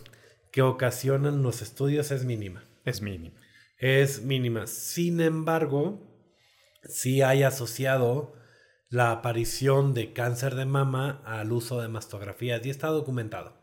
que 0.52 0.61
ocasionan 0.61 1.43
los 1.43 1.62
estudios 1.62 2.11
es 2.11 2.26
mínima. 2.26 2.64
Es 2.85 3.00
mínima. 3.00 3.40
Es 3.78 4.21
mínima. 4.21 4.67
Sin 4.67 5.23
embargo, 5.23 6.07
sí 6.83 7.23
hay 7.23 7.45
asociado 7.45 8.35
la 8.90 9.11
aparición 9.11 9.95
de 9.95 10.12
cáncer 10.12 10.55
de 10.55 10.67
mama 10.67 11.23
al 11.25 11.50
uso 11.52 11.81
de 11.81 11.88
mastografías 11.88 12.61
y 12.67 12.69
está 12.69 12.88
documentado. 12.88 13.57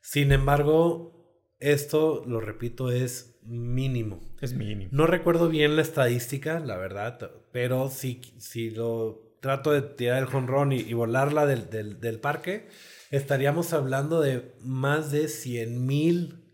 Sin 0.00 0.32
embargo, 0.32 1.21
esto, 1.62 2.24
lo 2.26 2.40
repito, 2.40 2.90
es 2.90 3.38
mínimo. 3.42 4.20
Es 4.40 4.54
mínimo. 4.54 4.90
No 4.92 5.06
recuerdo 5.06 5.48
bien 5.48 5.76
la 5.76 5.82
estadística, 5.82 6.60
la 6.60 6.76
verdad, 6.76 7.30
pero 7.52 7.88
si, 7.88 8.20
si 8.38 8.70
lo 8.70 9.36
trato 9.40 9.72
de 9.72 9.82
tirar 9.82 10.18
el 10.18 10.26
jonrón 10.26 10.72
y, 10.72 10.80
y 10.80 10.92
volarla 10.92 11.46
del, 11.46 11.70
del, 11.70 12.00
del, 12.00 12.20
parque, 12.20 12.68
estaríamos 13.10 13.72
hablando 13.72 14.20
de 14.20 14.54
más 14.60 15.10
de 15.10 15.28
100 15.28 15.86
mil 15.86 16.44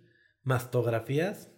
mastografías 0.43 1.51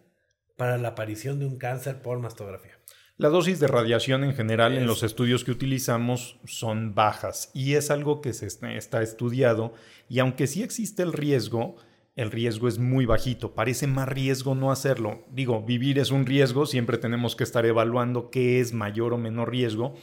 para 0.56 0.78
la 0.78 0.88
aparición 0.88 1.38
de 1.38 1.46
un 1.46 1.58
cáncer 1.58 2.02
por 2.02 2.18
mastografía. 2.18 2.80
La 3.16 3.28
dosis 3.28 3.60
de 3.60 3.68
radiación 3.68 4.24
en 4.24 4.34
general 4.34 4.78
en 4.78 4.86
los 4.86 5.02
estudios 5.02 5.44
que 5.44 5.50
utilizamos 5.50 6.40
son 6.46 6.94
bajas 6.94 7.50
y 7.52 7.74
es 7.74 7.90
algo 7.90 8.22
que 8.22 8.32
se 8.32 8.46
está 8.46 9.02
estudiado 9.02 9.74
y 10.08 10.20
aunque 10.20 10.46
sí 10.46 10.62
existe 10.62 11.02
el 11.02 11.12
riesgo, 11.12 11.76
el 12.16 12.30
riesgo 12.30 12.68
es 12.68 12.78
muy 12.78 13.06
bajito. 13.06 13.54
Parece 13.54 13.86
más 13.86 14.08
riesgo 14.08 14.54
no 14.54 14.70
hacerlo. 14.70 15.24
Digo, 15.30 15.62
vivir 15.62 15.98
es 15.98 16.10
un 16.10 16.26
riesgo, 16.26 16.66
siempre 16.66 16.98
tenemos 16.98 17.36
que 17.36 17.44
estar 17.44 17.64
evaluando 17.66 18.30
qué 18.30 18.60
es 18.60 18.72
mayor 18.72 19.12
o 19.12 19.18
menor 19.18 19.50
riesgo. 19.50 19.94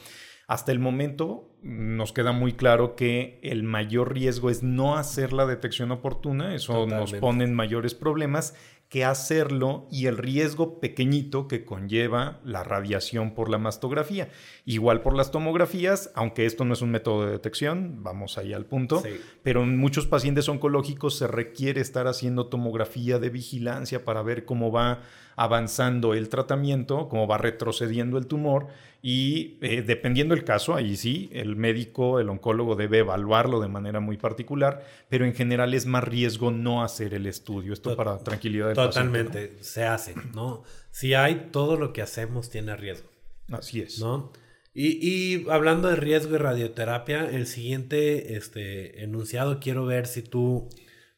Hasta 0.48 0.72
el 0.72 0.78
momento 0.78 1.44
nos 1.62 2.14
queda 2.14 2.32
muy 2.32 2.54
claro 2.54 2.96
que 2.96 3.38
el 3.42 3.64
mayor 3.64 4.14
riesgo 4.14 4.48
es 4.48 4.62
no 4.62 4.96
hacer 4.96 5.34
la 5.34 5.44
detección 5.44 5.90
oportuna, 5.90 6.54
eso 6.54 6.86
nos 6.86 7.12
pone 7.12 7.44
en 7.44 7.52
mayores 7.52 7.94
problemas 7.94 8.54
que 8.88 9.04
hacerlo 9.04 9.86
y 9.90 10.06
el 10.06 10.16
riesgo 10.16 10.80
pequeñito 10.80 11.46
que 11.46 11.66
conlleva 11.66 12.40
la 12.42 12.64
radiación 12.64 13.34
por 13.34 13.50
la 13.50 13.58
mastografía. 13.58 14.30
Igual 14.64 15.02
por 15.02 15.14
las 15.14 15.30
tomografías, 15.30 16.10
aunque 16.14 16.46
esto 16.46 16.64
no 16.64 16.72
es 16.72 16.80
un 16.80 16.92
método 16.92 17.26
de 17.26 17.32
detección, 17.32 18.02
vamos 18.02 18.38
ahí 18.38 18.54
al 18.54 18.64
punto, 18.64 19.02
pero 19.42 19.62
en 19.64 19.76
muchos 19.76 20.06
pacientes 20.06 20.48
oncológicos 20.48 21.18
se 21.18 21.26
requiere 21.26 21.82
estar 21.82 22.06
haciendo 22.06 22.46
tomografía 22.46 23.18
de 23.18 23.28
vigilancia 23.28 24.06
para 24.06 24.22
ver 24.22 24.46
cómo 24.46 24.72
va 24.72 25.02
avanzando 25.36 26.14
el 26.14 26.30
tratamiento, 26.30 27.08
cómo 27.10 27.26
va 27.26 27.36
retrocediendo 27.36 28.16
el 28.16 28.26
tumor 28.26 28.68
y 29.00 29.58
eh, 29.60 29.82
dependiendo 29.82 30.34
el 30.34 30.42
caso, 30.44 30.74
ahí 30.74 30.96
sí, 30.96 31.30
el 31.32 31.54
médico, 31.54 32.18
el 32.18 32.28
oncólogo 32.28 32.74
debe 32.74 32.98
evaluarlo 32.98 33.60
de 33.60 33.68
manera 33.68 34.00
muy 34.00 34.16
particular, 34.16 34.84
pero 35.08 35.24
en 35.24 35.34
general 35.34 35.72
es 35.74 35.86
más 35.86 36.02
riesgo 36.02 36.50
no 36.50 36.82
hacer 36.82 37.14
el 37.14 37.26
estudio. 37.26 37.72
Esto 37.72 37.94
para 37.94 38.18
tranquilidad 38.18 38.66
del 38.66 38.74
Totalmente, 38.74 39.56
se 39.60 39.84
hace, 39.84 40.14
¿no? 40.34 40.64
Si 40.90 41.14
hay, 41.14 41.48
todo 41.52 41.76
lo 41.76 41.92
que 41.92 42.02
hacemos 42.02 42.50
tiene 42.50 42.76
riesgo. 42.76 43.08
Así 43.50 43.80
es. 43.80 44.00
¿No? 44.00 44.32
Y, 44.74 44.98
y, 45.00 45.46
hablando 45.48 45.88
de 45.88 45.96
riesgo 45.96 46.34
y 46.34 46.38
radioterapia, 46.38 47.30
el 47.30 47.46
siguiente 47.46 48.36
este, 48.36 49.02
enunciado 49.02 49.60
quiero 49.60 49.86
ver 49.86 50.06
si 50.06 50.22
tú 50.22 50.68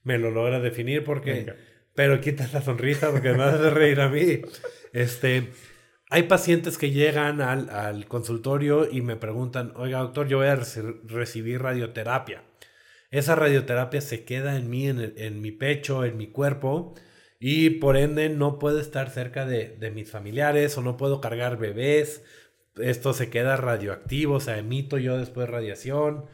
me 0.02 0.18
lo 0.18 0.30
logras 0.30 0.62
definir 0.62 1.04
porque... 1.04 1.70
Pero 1.94 2.20
quitas 2.20 2.52
la 2.54 2.62
sonrisa 2.62 3.10
porque 3.10 3.32
me 3.32 3.42
hace 3.42 3.68
reír 3.70 4.00
a 4.00 4.08
mí. 4.08 4.42
Este, 4.92 5.52
hay 6.10 6.24
pacientes 6.24 6.76
que 6.76 6.90
llegan 6.90 7.40
al, 7.40 7.70
al, 7.70 8.06
consultorio 8.06 8.90
y 8.90 9.00
me 9.00 9.16
preguntan, 9.16 9.72
oiga 9.76 10.00
doctor, 10.00 10.26
yo 10.28 10.38
voy 10.38 10.48
a 10.48 10.56
recibir 10.56 11.62
radioterapia. 11.62 12.42
Esa 13.10 13.36
radioterapia 13.36 14.00
se 14.00 14.24
queda 14.24 14.56
en 14.56 14.70
mí, 14.70 14.88
en, 14.88 15.14
en, 15.16 15.40
mi 15.40 15.52
pecho, 15.52 16.04
en 16.04 16.16
mi 16.16 16.28
cuerpo, 16.28 16.94
y 17.38 17.70
por 17.70 17.96
ende 17.96 18.28
no 18.28 18.58
puedo 18.58 18.80
estar 18.80 19.10
cerca 19.10 19.46
de, 19.46 19.76
de 19.78 19.90
mis 19.90 20.10
familiares 20.10 20.76
o 20.78 20.82
no 20.82 20.96
puedo 20.96 21.20
cargar 21.20 21.58
bebés. 21.58 22.24
Esto 22.76 23.12
se 23.14 23.30
queda 23.30 23.56
radioactivo, 23.56 24.34
o 24.36 24.40
sea, 24.40 24.58
emito 24.58 24.98
yo 24.98 25.16
después 25.18 25.48
radiación. 25.48 26.26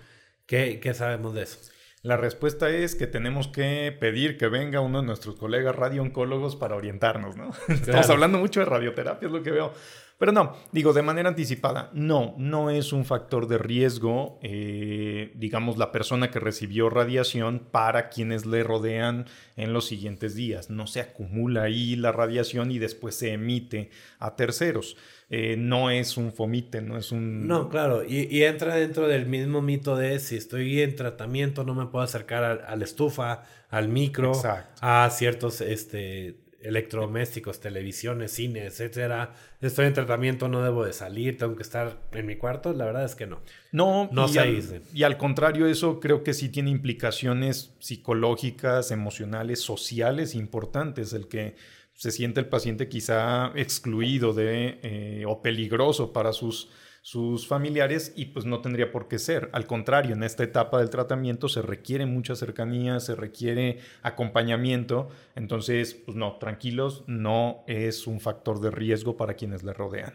¿Qué, 0.46 0.80
qué 0.80 0.94
sabemos 0.94 1.34
de 1.34 1.42
eso? 1.42 1.58
La 2.06 2.16
respuesta 2.16 2.70
es 2.70 2.94
que 2.94 3.08
tenemos 3.08 3.48
que 3.48 3.94
pedir 3.98 4.38
que 4.38 4.46
venga 4.46 4.78
uno 4.78 5.00
de 5.00 5.06
nuestros 5.08 5.34
colegas 5.34 5.74
radiooncólogos 5.74 6.54
para 6.54 6.76
orientarnos, 6.76 7.36
¿no? 7.36 7.50
Estamos 7.68 8.08
hablando 8.08 8.38
mucho 8.38 8.60
de 8.60 8.66
radioterapia, 8.66 9.26
es 9.26 9.32
lo 9.32 9.42
que 9.42 9.50
veo. 9.50 9.72
Pero 10.18 10.32
no, 10.32 10.56
digo, 10.72 10.94
de 10.94 11.02
manera 11.02 11.28
anticipada, 11.28 11.90
no, 11.92 12.34
no 12.38 12.70
es 12.70 12.94
un 12.94 13.04
factor 13.04 13.48
de 13.48 13.58
riesgo, 13.58 14.38
eh, 14.42 15.32
digamos, 15.34 15.76
la 15.76 15.92
persona 15.92 16.30
que 16.30 16.40
recibió 16.40 16.88
radiación 16.88 17.68
para 17.70 18.08
quienes 18.08 18.46
le 18.46 18.62
rodean 18.62 19.26
en 19.56 19.74
los 19.74 19.84
siguientes 19.86 20.34
días. 20.34 20.70
No 20.70 20.86
se 20.86 21.00
acumula 21.00 21.64
ahí 21.64 21.96
la 21.96 22.12
radiación 22.12 22.70
y 22.70 22.78
después 22.78 23.14
se 23.14 23.32
emite 23.32 23.90
a 24.18 24.36
terceros. 24.36 24.96
Eh, 25.28 25.56
no 25.58 25.90
es 25.90 26.16
un 26.16 26.32
fomite, 26.32 26.80
no 26.80 26.96
es 26.96 27.12
un... 27.12 27.46
No, 27.46 27.68
claro, 27.68 28.02
y, 28.02 28.42
entra 28.44 28.76
dentro 28.76 29.08
del 29.08 29.26
mismo 29.26 29.60
mito 29.60 29.96
de 29.96 30.18
si 30.18 30.36
estoy 30.36 30.80
en 30.80 30.96
tratamiento 30.96 31.64
no 31.64 31.74
me 31.74 31.86
puedo 31.86 32.04
acercar 32.04 32.44
a, 32.44 32.76
la 32.76 32.84
estufa, 32.84 33.42
al 33.68 33.88
micro, 33.88 34.32
a 34.80 35.10
ciertos 35.10 35.60
este, 35.60 36.45
electrodomésticos, 36.66 37.60
televisiones, 37.60 38.32
cine, 38.32 38.64
etcétera. 38.64 39.34
Estoy 39.60 39.86
en 39.86 39.94
tratamiento, 39.94 40.48
no 40.48 40.62
debo 40.62 40.84
de 40.84 40.92
salir, 40.92 41.38
tengo 41.38 41.56
que 41.56 41.62
estar 41.62 42.00
en 42.12 42.26
mi 42.26 42.36
cuarto. 42.36 42.72
La 42.72 42.84
verdad 42.84 43.04
es 43.04 43.14
que 43.14 43.26
no. 43.26 43.40
No, 43.72 44.08
no 44.12 44.28
y, 44.28 44.38
al, 44.38 44.82
y 44.92 45.02
al 45.02 45.16
contrario, 45.16 45.66
eso 45.66 46.00
creo 46.00 46.22
que 46.22 46.34
sí 46.34 46.48
tiene 46.48 46.70
implicaciones 46.70 47.74
psicológicas, 47.78 48.90
emocionales, 48.90 49.60
sociales 49.60 50.34
importantes. 50.34 51.12
El 51.12 51.28
que 51.28 51.54
se 51.94 52.10
siente 52.10 52.40
el 52.40 52.46
paciente 52.46 52.88
quizá 52.88 53.52
excluido 53.54 54.34
de, 54.34 54.78
eh, 54.82 55.24
o 55.26 55.40
peligroso 55.40 56.12
para 56.12 56.32
sus, 56.32 56.68
sus 57.06 57.46
familiares 57.46 58.12
y 58.16 58.24
pues 58.24 58.46
no 58.46 58.60
tendría 58.60 58.90
por 58.90 59.06
qué 59.06 59.20
ser. 59.20 59.48
Al 59.52 59.64
contrario, 59.68 60.16
en 60.16 60.24
esta 60.24 60.42
etapa 60.42 60.80
del 60.80 60.90
tratamiento 60.90 61.48
se 61.48 61.62
requiere 61.62 62.04
mucha 62.04 62.34
cercanía, 62.34 62.98
se 62.98 63.14
requiere 63.14 63.78
acompañamiento. 64.02 65.08
Entonces, 65.36 65.94
pues 65.94 66.16
no, 66.16 66.36
tranquilos, 66.38 67.04
no 67.06 67.62
es 67.68 68.08
un 68.08 68.18
factor 68.18 68.60
de 68.60 68.72
riesgo 68.72 69.16
para 69.16 69.34
quienes 69.34 69.62
le 69.62 69.72
rodean. 69.72 70.14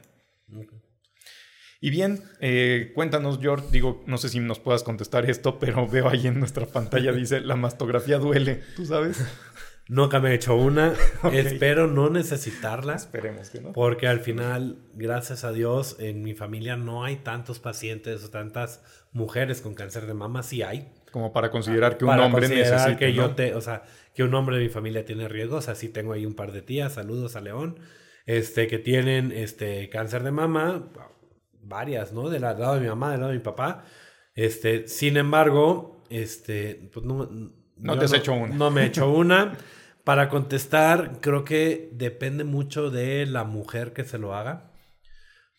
Y 1.79 1.91
bien, 1.91 2.21
eh, 2.41 2.91
cuéntanos, 2.93 3.39
George, 3.41 3.67
digo, 3.71 4.03
no 4.05 4.17
sé 4.17 4.27
si 4.27 4.41
nos 4.41 4.59
puedas 4.59 4.83
contestar 4.83 5.29
esto, 5.29 5.59
pero 5.59 5.87
veo 5.89 6.09
ahí 6.09 6.27
en 6.27 6.39
nuestra 6.39 6.65
pantalla, 6.65 7.13
dice, 7.13 7.39
la 7.39 7.55
mastografía 7.55 8.17
duele, 8.17 8.63
¿tú 8.75 8.85
sabes? 8.85 9.25
Nunca 9.91 10.21
me 10.21 10.31
he 10.31 10.35
hecho 10.35 10.55
una. 10.55 10.93
Espero 11.33 11.85
no 11.85 12.09
necesitarla. 12.09 12.95
Esperemos 12.95 13.49
que 13.49 13.59
no. 13.59 13.73
Porque 13.73 14.07
al 14.07 14.21
final, 14.21 14.77
gracias 14.93 15.43
a 15.43 15.51
Dios, 15.51 15.97
en 15.99 16.23
mi 16.23 16.33
familia 16.33 16.77
no 16.77 17.03
hay 17.03 17.17
tantos 17.17 17.59
pacientes 17.59 18.23
o 18.23 18.29
tantas 18.29 18.85
mujeres 19.11 19.59
con 19.59 19.73
cáncer 19.73 20.05
de 20.05 20.13
mama. 20.13 20.43
Sí 20.43 20.61
hay. 20.61 20.93
Como 21.11 21.33
para 21.33 21.51
considerar 21.51 21.97
que 21.97 22.05
un 22.05 22.17
hombre 22.17 22.47
necesita. 22.47 22.95
que 22.95 23.11
yo 23.11 23.31
te, 23.35 23.53
o 23.53 23.59
sea, 23.59 23.83
que 24.15 24.23
un 24.23 24.33
hombre 24.33 24.55
de 24.59 24.63
mi 24.63 24.69
familia 24.69 25.03
tiene 25.03 25.27
riesgo. 25.27 25.57
O 25.57 25.61
sea, 25.61 25.75
sí 25.75 25.89
tengo 25.89 26.13
ahí 26.13 26.25
un 26.25 26.35
par 26.35 26.53
de 26.53 26.61
tías. 26.61 26.93
Saludos 26.93 27.35
a 27.35 27.41
León. 27.41 27.77
Este, 28.25 28.67
que 28.67 28.79
tienen 28.79 29.33
este 29.33 29.89
cáncer 29.89 30.23
de 30.23 30.31
mama. 30.31 30.89
Varias, 31.63 32.13
¿no? 32.13 32.29
Del 32.29 32.43
lado 32.43 32.75
de 32.75 32.79
mi 32.79 32.87
mamá, 32.87 33.11
del 33.11 33.19
lado 33.19 33.33
de 33.33 33.39
mi 33.39 33.43
papá. 33.43 33.83
Este, 34.35 34.87
sin 34.87 35.17
embargo, 35.17 36.01
este, 36.09 36.89
pues 36.93 37.05
no 37.05 37.27
no 37.81 37.97
te 37.97 38.05
has 38.05 38.13
hecho 38.13 38.31
una. 38.33 38.55
No 38.55 38.71
me 38.71 38.83
he 38.83 38.85
hecho 38.85 39.11
una. 39.11 39.57
Para 40.03 40.29
contestar, 40.29 41.19
creo 41.21 41.43
que 41.43 41.89
depende 41.93 42.43
mucho 42.43 42.89
de 42.89 43.25
la 43.25 43.43
mujer 43.43 43.93
que 43.93 44.03
se 44.03 44.17
lo 44.17 44.35
haga. 44.35 44.71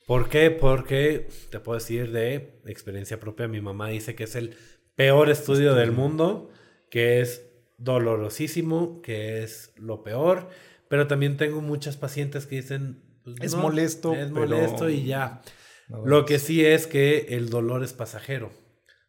¿Por 0.07 0.29
qué? 0.29 0.51
Porque 0.51 1.29
te 1.51 1.61
puedo 1.61 1.79
decir 1.79 2.11
de 2.11 2.61
experiencia 2.67 3.21
propia, 3.21 3.47
mi 3.47 3.61
mamá 3.61 3.89
dice 3.89 4.15
que 4.15 4.25
es 4.25 4.35
el 4.35 4.57
peor 4.97 5.31
estudio 5.31 5.75
del 5.75 5.93
mundo, 5.93 6.51
que 6.91 7.21
es 7.21 7.47
dolorosísimo, 7.79 9.01
que 9.01 9.43
es 9.43 9.73
lo 9.77 10.03
peor, 10.03 10.49
pero 10.89 11.07
también 11.07 11.37
tengo 11.37 11.61
muchas 11.61 11.97
pacientes 11.97 12.47
que 12.47 12.57
dicen, 12.57 13.03
pues, 13.25 13.37
es 13.41 13.55
molesto, 13.55 14.15
es 14.15 14.31
molesto 14.31 14.91
y 14.91 15.05
ya. 15.05 15.43
lo 15.89 16.25
que 16.27 16.39
sí 16.39 16.65
es 16.65 16.87
que 16.87 17.29
el 17.31 17.49
dolor 17.49 17.83
es 17.85 17.93
pasajero. 17.93 18.49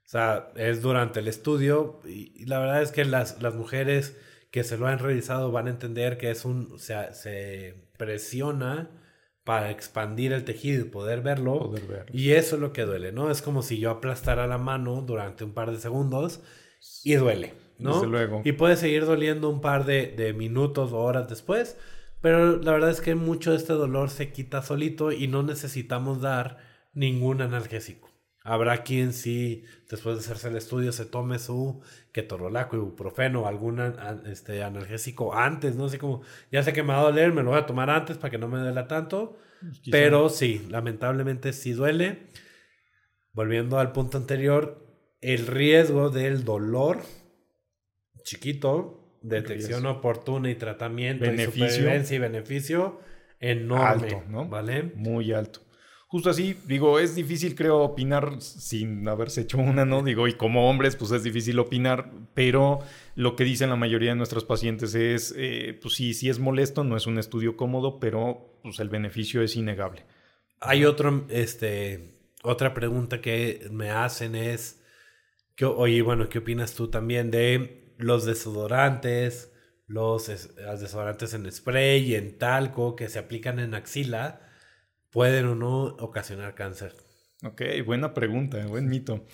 O 0.06 0.10
sea, 0.14 0.52
es 0.56 0.82
durante 0.82 1.22
el 1.22 1.28
estudio 1.28 2.00
y, 2.06 2.46
la 2.46 2.60
verdad 2.60 2.84
es 2.84 2.92
que 2.92 3.04
las, 3.04 3.42
las, 3.42 3.56
mujeres 3.56 4.16
que 4.54 4.64
se 4.64 4.78
lo 4.78 4.86
han 4.86 5.00
realizado 5.00 5.52
van 5.52 5.66
a 5.66 5.72
entender 5.72 6.20
que 6.20 6.30
es 6.30 6.46
un, 6.46 6.72
o 6.74 6.78
sea, 6.78 7.12
se 7.14 7.88
presiona 7.98 8.92
para 9.44 9.72
expandir 9.72 10.32
el 10.32 10.44
tejido 10.44 10.82
y 10.86 10.90
poder 10.90 11.22
verlo. 11.22 11.74
Y 12.14 12.34
eso 12.34 12.58
es 12.58 12.62
lo 12.62 12.72
que 12.72 12.84
duele, 12.84 13.12
¿no? 13.12 13.32
Es 13.32 13.42
como 13.42 13.64
si 13.64 13.80
yo 13.80 13.90
aplastara 13.90 14.46
la 14.46 14.60
mano 14.60 15.02
durante 15.02 15.44
un 15.44 15.56
par 15.56 15.72
de 15.72 15.80
segundos 15.80 16.44
y 17.04 17.16
duele, 17.16 17.56
¿no? 17.80 17.96
Desde 17.96 18.06
luego. 18.06 18.44
Y 18.46 18.52
puede 18.52 18.76
seguir 18.76 19.08
doliendo 19.08 19.50
un 19.50 19.60
par 19.60 19.86
de, 19.86 20.14
de 20.16 20.34
minutos 20.34 20.94
o 20.94 21.00
horas 21.00 21.28
después, 21.28 21.76
pero 22.22 22.58
la 22.58 22.74
verdad 22.74 22.92
es 22.92 23.02
que 23.02 23.16
mucho 23.16 23.50
de 23.50 23.58
este 23.58 23.74
dolor 23.74 24.12
se 24.12 24.32
quita 24.32 24.62
solito 24.62 25.12
y 25.12 25.28
no 25.28 25.42
necesitamos 25.42 26.22
dar 26.22 26.60
ningún 26.94 27.42
analgésico. 27.42 28.13
Habrá 28.46 28.84
quien 28.84 29.14
sí, 29.14 29.64
después 29.90 30.16
de 30.16 30.20
hacerse 30.20 30.50
el 30.50 30.58
estudio, 30.58 30.92
se 30.92 31.06
tome 31.06 31.40
su 31.40 31.82
ketorolaco, 32.12 32.76
ibuprofeno, 32.76 33.48
algún 33.48 33.80
este, 34.26 34.64
analgésico 34.64 35.34
antes, 35.34 35.78
¿no? 35.78 35.86
Así 35.86 35.98
como, 35.98 36.24
ya 36.52 36.62
sé 36.62 36.74
que 36.74 36.84
me 36.84 36.90
va 36.90 37.00
a 37.00 37.04
doler, 37.04 37.32
me 37.32 37.42
lo 37.42 37.52
voy 37.52 37.60
a 37.60 37.66
tomar 37.66 37.90
antes 37.90 38.18
para 38.18 38.32
que 38.32 38.38
no 38.38 38.50
me 38.50 38.60
duela 38.60 38.86
tanto. 38.88 39.38
Pues 39.62 39.80
Pero 39.90 40.28
sí, 40.28 40.68
lamentablemente 40.70 41.54
sí 41.54 41.72
duele. 41.72 42.28
Volviendo 43.32 43.80
al 43.80 43.94
punto 43.94 44.18
anterior, 44.18 44.86
el 45.22 45.48
riesgo 45.48 46.10
del 46.10 46.44
dolor 46.44 47.02
chiquito, 48.24 49.20
detección 49.22 49.86
oportuna 49.86 50.52
y 50.52 50.56
tratamiento 50.56 51.24
beneficio. 51.24 51.90
y 51.90 52.16
y 52.16 52.20
beneficio 52.20 53.00
enorme, 53.40 54.22
¿no? 54.28 54.50
¿Vale? 54.50 54.92
Muy 54.96 55.32
alto 55.32 55.62
justo 56.14 56.30
así, 56.30 56.56
digo, 56.68 57.00
es 57.00 57.16
difícil 57.16 57.56
creo 57.56 57.80
opinar 57.80 58.40
sin 58.40 59.08
haberse 59.08 59.42
hecho 59.42 59.58
una, 59.58 59.84
¿no? 59.84 60.04
Digo, 60.04 60.28
y 60.28 60.34
como 60.34 60.70
hombres, 60.70 60.96
pues 60.96 61.10
es 61.10 61.24
difícil 61.24 61.58
opinar, 61.58 62.12
pero 62.36 62.82
lo 63.16 63.36
que 63.36 63.44
dicen 63.44 63.72
la 63.72 63.78
mayoría 63.78 64.12
de 64.12 64.18
nuestros 64.18 64.46
pacientes 64.46 64.94
es, 64.94 65.34
eh, 65.36 65.76
pues 65.82 65.96
sí, 65.96 66.14
sí 66.14 66.30
es 66.30 66.38
molesto, 66.38 66.84
no 66.84 66.96
es 66.98 67.08
un 67.08 67.18
estudio 67.18 67.58
cómodo, 67.58 68.00
pero 68.00 68.60
pues 68.62 68.80
el 68.80 68.90
beneficio 68.90 69.42
es 69.42 69.56
innegable. 69.56 70.06
Hay 70.60 70.86
otro, 70.86 71.26
este, 71.30 72.12
otra 72.44 72.76
pregunta 72.76 73.20
que 73.20 73.68
me 73.72 73.90
hacen 73.90 74.36
es, 74.36 74.84
que, 75.56 75.66
oye, 75.66 76.04
bueno, 76.04 76.30
¿qué 76.30 76.38
opinas 76.38 76.76
tú 76.76 76.90
también 76.90 77.32
de 77.32 77.96
los 77.98 78.24
desodorantes, 78.24 79.52
los, 79.88 80.30
los 80.30 80.80
desodorantes 80.80 81.34
en 81.34 81.52
spray 81.52 82.12
y 82.12 82.14
en 82.14 82.38
talco 82.38 82.96
que 82.96 83.10
se 83.10 83.18
aplican 83.18 83.58
en 83.58 83.74
axila? 83.74 84.42
Pueden 85.14 85.46
o 85.46 85.56
no 85.56 85.84
ocasionar 86.00 86.56
cáncer? 86.56 86.94
Ok, 87.44 87.62
buena 87.86 88.14
pregunta, 88.14 88.66
buen 88.68 88.88
mito. 88.88 89.26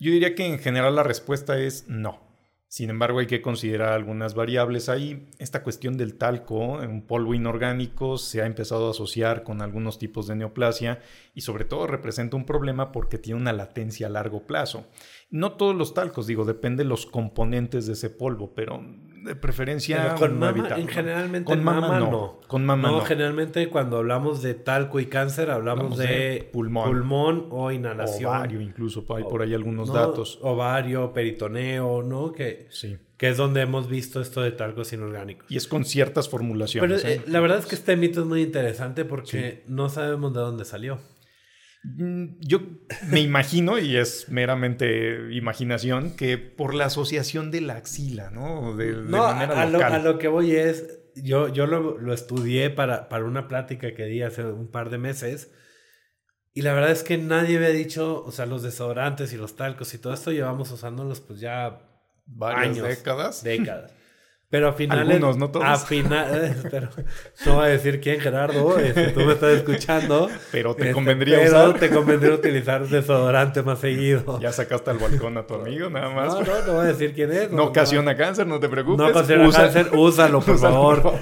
Yo 0.00 0.10
diría 0.10 0.34
que 0.34 0.46
en 0.46 0.58
general 0.58 0.96
la 0.96 1.02
respuesta 1.02 1.58
es 1.58 1.86
no. 1.86 2.32
Sin 2.66 2.88
embargo, 2.88 3.18
hay 3.18 3.26
que 3.26 3.42
considerar 3.42 3.92
algunas 3.92 4.34
variables 4.34 4.88
ahí. 4.88 5.28
Esta 5.38 5.62
cuestión 5.62 5.98
del 5.98 6.16
talco, 6.16 6.78
un 6.78 7.06
polvo 7.06 7.34
inorgánico, 7.34 8.16
se 8.16 8.40
ha 8.40 8.46
empezado 8.46 8.88
a 8.88 8.92
asociar 8.92 9.42
con 9.42 9.60
algunos 9.60 9.98
tipos 9.98 10.26
de 10.26 10.36
neoplasia 10.36 11.00
y 11.34 11.42
sobre 11.42 11.66
todo 11.66 11.86
representa 11.86 12.34
un 12.34 12.46
problema 12.46 12.90
porque 12.90 13.18
tiene 13.18 13.38
una 13.40 13.52
latencia 13.52 14.06
a 14.06 14.10
largo 14.10 14.46
plazo. 14.46 14.86
No 15.32 15.52
todos 15.52 15.74
los 15.74 15.94
talcos, 15.94 16.26
digo, 16.26 16.44
depende 16.44 16.84
de 16.84 16.88
los 16.88 17.06
componentes 17.06 17.86
de 17.86 17.94
ese 17.94 18.10
polvo, 18.10 18.52
pero 18.54 18.84
de 19.24 19.34
preferencia 19.34 20.14
con 20.16 20.38
mama, 20.38 20.68
en 20.76 20.88
generalmente 20.88 21.46
con 21.46 21.64
mama, 21.64 22.00
no. 22.00 22.40
Con 22.46 22.66
mama 22.66 22.90
no, 22.90 23.00
generalmente 23.00 23.68
cuando 23.70 23.96
hablamos 23.96 24.42
de 24.42 24.52
talco 24.52 25.00
y 25.00 25.06
cáncer 25.06 25.50
hablamos 25.50 25.96
de, 25.96 26.50
pulmón. 26.52 26.90
pulmón 26.90 27.46
o 27.50 27.70
inhalación. 27.70 28.28
Ovario 28.28 28.60
incluso, 28.60 29.06
hay 29.16 29.24
por 29.24 29.40
ahí 29.40 29.54
algunos 29.54 29.90
datos. 29.90 30.38
Ovario, 30.42 31.14
peritoneo, 31.14 32.02
¿no? 32.02 32.32
Que, 32.32 32.66
sí. 32.68 32.98
que 33.16 33.30
es 33.30 33.38
donde 33.38 33.62
hemos 33.62 33.88
visto 33.88 34.20
esto 34.20 34.42
de 34.42 34.52
talcos 34.52 34.92
inorgánicos. 34.92 35.50
Y 35.50 35.56
es 35.56 35.66
con 35.66 35.86
ciertas 35.86 36.28
formulaciones. 36.28 37.02
Pero 37.02 37.14
¿eh? 37.14 37.22
Eh, 37.24 37.30
la 37.30 37.40
verdad 37.40 37.58
es 37.58 37.66
que 37.66 37.74
este 37.74 37.96
mito 37.96 38.20
es 38.20 38.26
muy 38.26 38.42
interesante 38.42 39.06
porque 39.06 39.62
no 39.66 39.88
sabemos 39.88 40.34
de 40.34 40.40
dónde 40.40 40.66
salió. 40.66 40.98
Mm, 41.84 42.38
yo 42.40 42.60
me 43.08 43.20
imagino, 43.20 43.78
y 43.78 43.96
es 43.96 44.28
meramente 44.28 45.32
imaginación, 45.32 46.14
que 46.16 46.38
por 46.38 46.74
la 46.74 46.86
asociación 46.86 47.50
de 47.50 47.60
la 47.60 47.74
axila, 47.74 48.30
¿no? 48.30 48.76
De, 48.76 48.92
manera 48.94 49.62
a, 49.62 49.66
Lo, 49.66 49.84
a 49.84 49.98
lo 49.98 50.18
que 50.18 50.28
voy 50.28 50.52
es, 50.52 51.00
yo, 51.16 51.48
yo 51.48 51.66
lo, 51.66 51.98
lo, 51.98 52.14
estudié 52.14 52.70
para, 52.70 53.08
para 53.08 53.24
una 53.24 53.48
plática 53.48 53.94
que 53.94 54.04
di 54.04 54.22
hace 54.22 54.44
un 54.44 54.70
par 54.70 54.90
de 54.90 54.98
meses, 54.98 55.50
y 56.54 56.62
la 56.62 56.74
verdad 56.74 56.90
es 56.90 57.02
que 57.02 57.18
nadie 57.18 57.56
había 57.56 57.70
dicho, 57.70 58.22
o 58.24 58.30
sea, 58.30 58.46
los 58.46 58.62
desodorantes 58.62 59.32
y 59.32 59.36
los 59.36 59.56
talcos 59.56 59.94
y 59.94 59.98
todo 59.98 60.12
esto 60.12 60.32
llevamos 60.32 60.70
usándolos 60.70 61.20
pues 61.20 61.40
ya 61.40 61.80
varias 62.26 62.76
décadas. 62.76 63.42
Décadas. 63.42 63.92
Pero 64.52 64.68
a 64.68 64.74
final. 64.74 64.98
Algunos, 64.98 65.38
no 65.38 65.50
todos. 65.50 65.64
A 65.64 65.78
final. 65.78 66.54
Pero, 66.70 66.90
no 67.46 67.54
voy 67.54 67.64
a 67.64 67.68
decir 67.68 68.02
quién, 68.02 68.20
Gerardo. 68.20 68.78
Este, 68.78 69.08
tú 69.08 69.20
me 69.20 69.32
estás 69.32 69.52
escuchando. 69.52 70.28
Pero 70.50 70.74
te 70.74 70.82
este, 70.82 70.92
convendría 70.92 71.38
pero 71.38 71.48
usar. 71.48 71.80
te 71.80 71.88
convendría 71.88 72.34
utilizar 72.34 72.86
desodorante 72.86 73.62
más 73.62 73.78
seguido. 73.78 74.38
Ya 74.40 74.52
sacaste 74.52 74.90
al 74.90 74.98
balcón 74.98 75.38
a 75.38 75.46
tu 75.46 75.54
amigo, 75.54 75.88
nada 75.88 76.10
más. 76.10 76.34
No, 76.34 76.42
no, 76.42 76.66
no 76.66 76.72
voy 76.74 76.82
a 76.82 76.88
decir 76.88 77.14
quién 77.14 77.32
es. 77.32 77.50
No, 77.50 77.64
ocasiona 77.64 78.14
cáncer, 78.14 78.46
no 78.46 78.60
te 78.60 78.68
preocupes. 78.68 78.98
No 78.98 79.06
ocasiona 79.08 79.50
cáncer, 79.50 79.88
úsalo, 79.96 80.42
por 80.42 80.58
favor. 80.58 81.14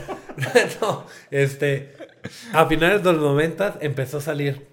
no, 0.80 1.06
este. 1.30 1.94
A 2.52 2.66
finales 2.66 3.04
de 3.04 3.12
los 3.12 3.22
90 3.22 3.78
empezó 3.80 4.16
a 4.18 4.22
salir. 4.22 4.66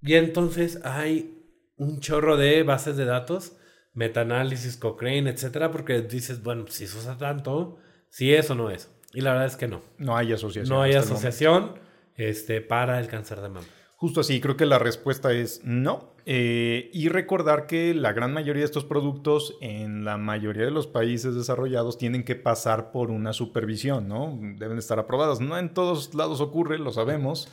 Y 0.00 0.14
entonces 0.14 0.78
hay 0.84 1.42
un 1.76 1.98
chorro 1.98 2.36
de 2.36 2.62
bases 2.62 2.96
de 2.96 3.04
datos 3.04 3.56
metaanálisis, 3.92 4.76
Cochrane, 4.76 5.30
etcétera, 5.30 5.70
porque 5.70 6.02
dices, 6.02 6.42
bueno, 6.42 6.66
si 6.68 6.86
se 6.86 6.98
usa 6.98 7.18
tanto, 7.18 7.78
si 8.08 8.34
es 8.34 8.50
o 8.50 8.54
no 8.54 8.70
es. 8.70 8.90
Y 9.12 9.20
la 9.20 9.32
verdad 9.32 9.46
es 9.46 9.56
que 9.56 9.68
no. 9.68 9.82
No 9.98 10.16
hay 10.16 10.32
asociación. 10.32 10.74
No 10.74 10.82
hay 10.82 10.94
asociación 10.94 11.74
este, 12.16 12.60
para 12.60 13.00
el 13.00 13.08
cáncer 13.08 13.40
de 13.40 13.48
mama. 13.48 13.66
Justo 13.96 14.20
así, 14.20 14.40
creo 14.40 14.56
que 14.56 14.66
la 14.66 14.78
respuesta 14.78 15.32
es 15.32 15.62
no. 15.64 16.14
Eh, 16.24 16.90
y 16.92 17.08
recordar 17.08 17.66
que 17.66 17.92
la 17.92 18.12
gran 18.12 18.32
mayoría 18.32 18.60
de 18.60 18.66
estos 18.66 18.84
productos 18.84 19.56
en 19.60 20.04
la 20.04 20.16
mayoría 20.16 20.64
de 20.64 20.70
los 20.70 20.86
países 20.86 21.34
desarrollados 21.34 21.98
tienen 21.98 22.24
que 22.24 22.34
pasar 22.34 22.92
por 22.92 23.10
una 23.10 23.32
supervisión, 23.32 24.08
¿no? 24.08 24.38
Deben 24.56 24.78
estar 24.78 24.98
aprobados. 24.98 25.40
No 25.40 25.58
en 25.58 25.74
todos 25.74 26.14
lados 26.14 26.40
ocurre, 26.40 26.78
lo 26.78 26.92
sabemos 26.92 27.50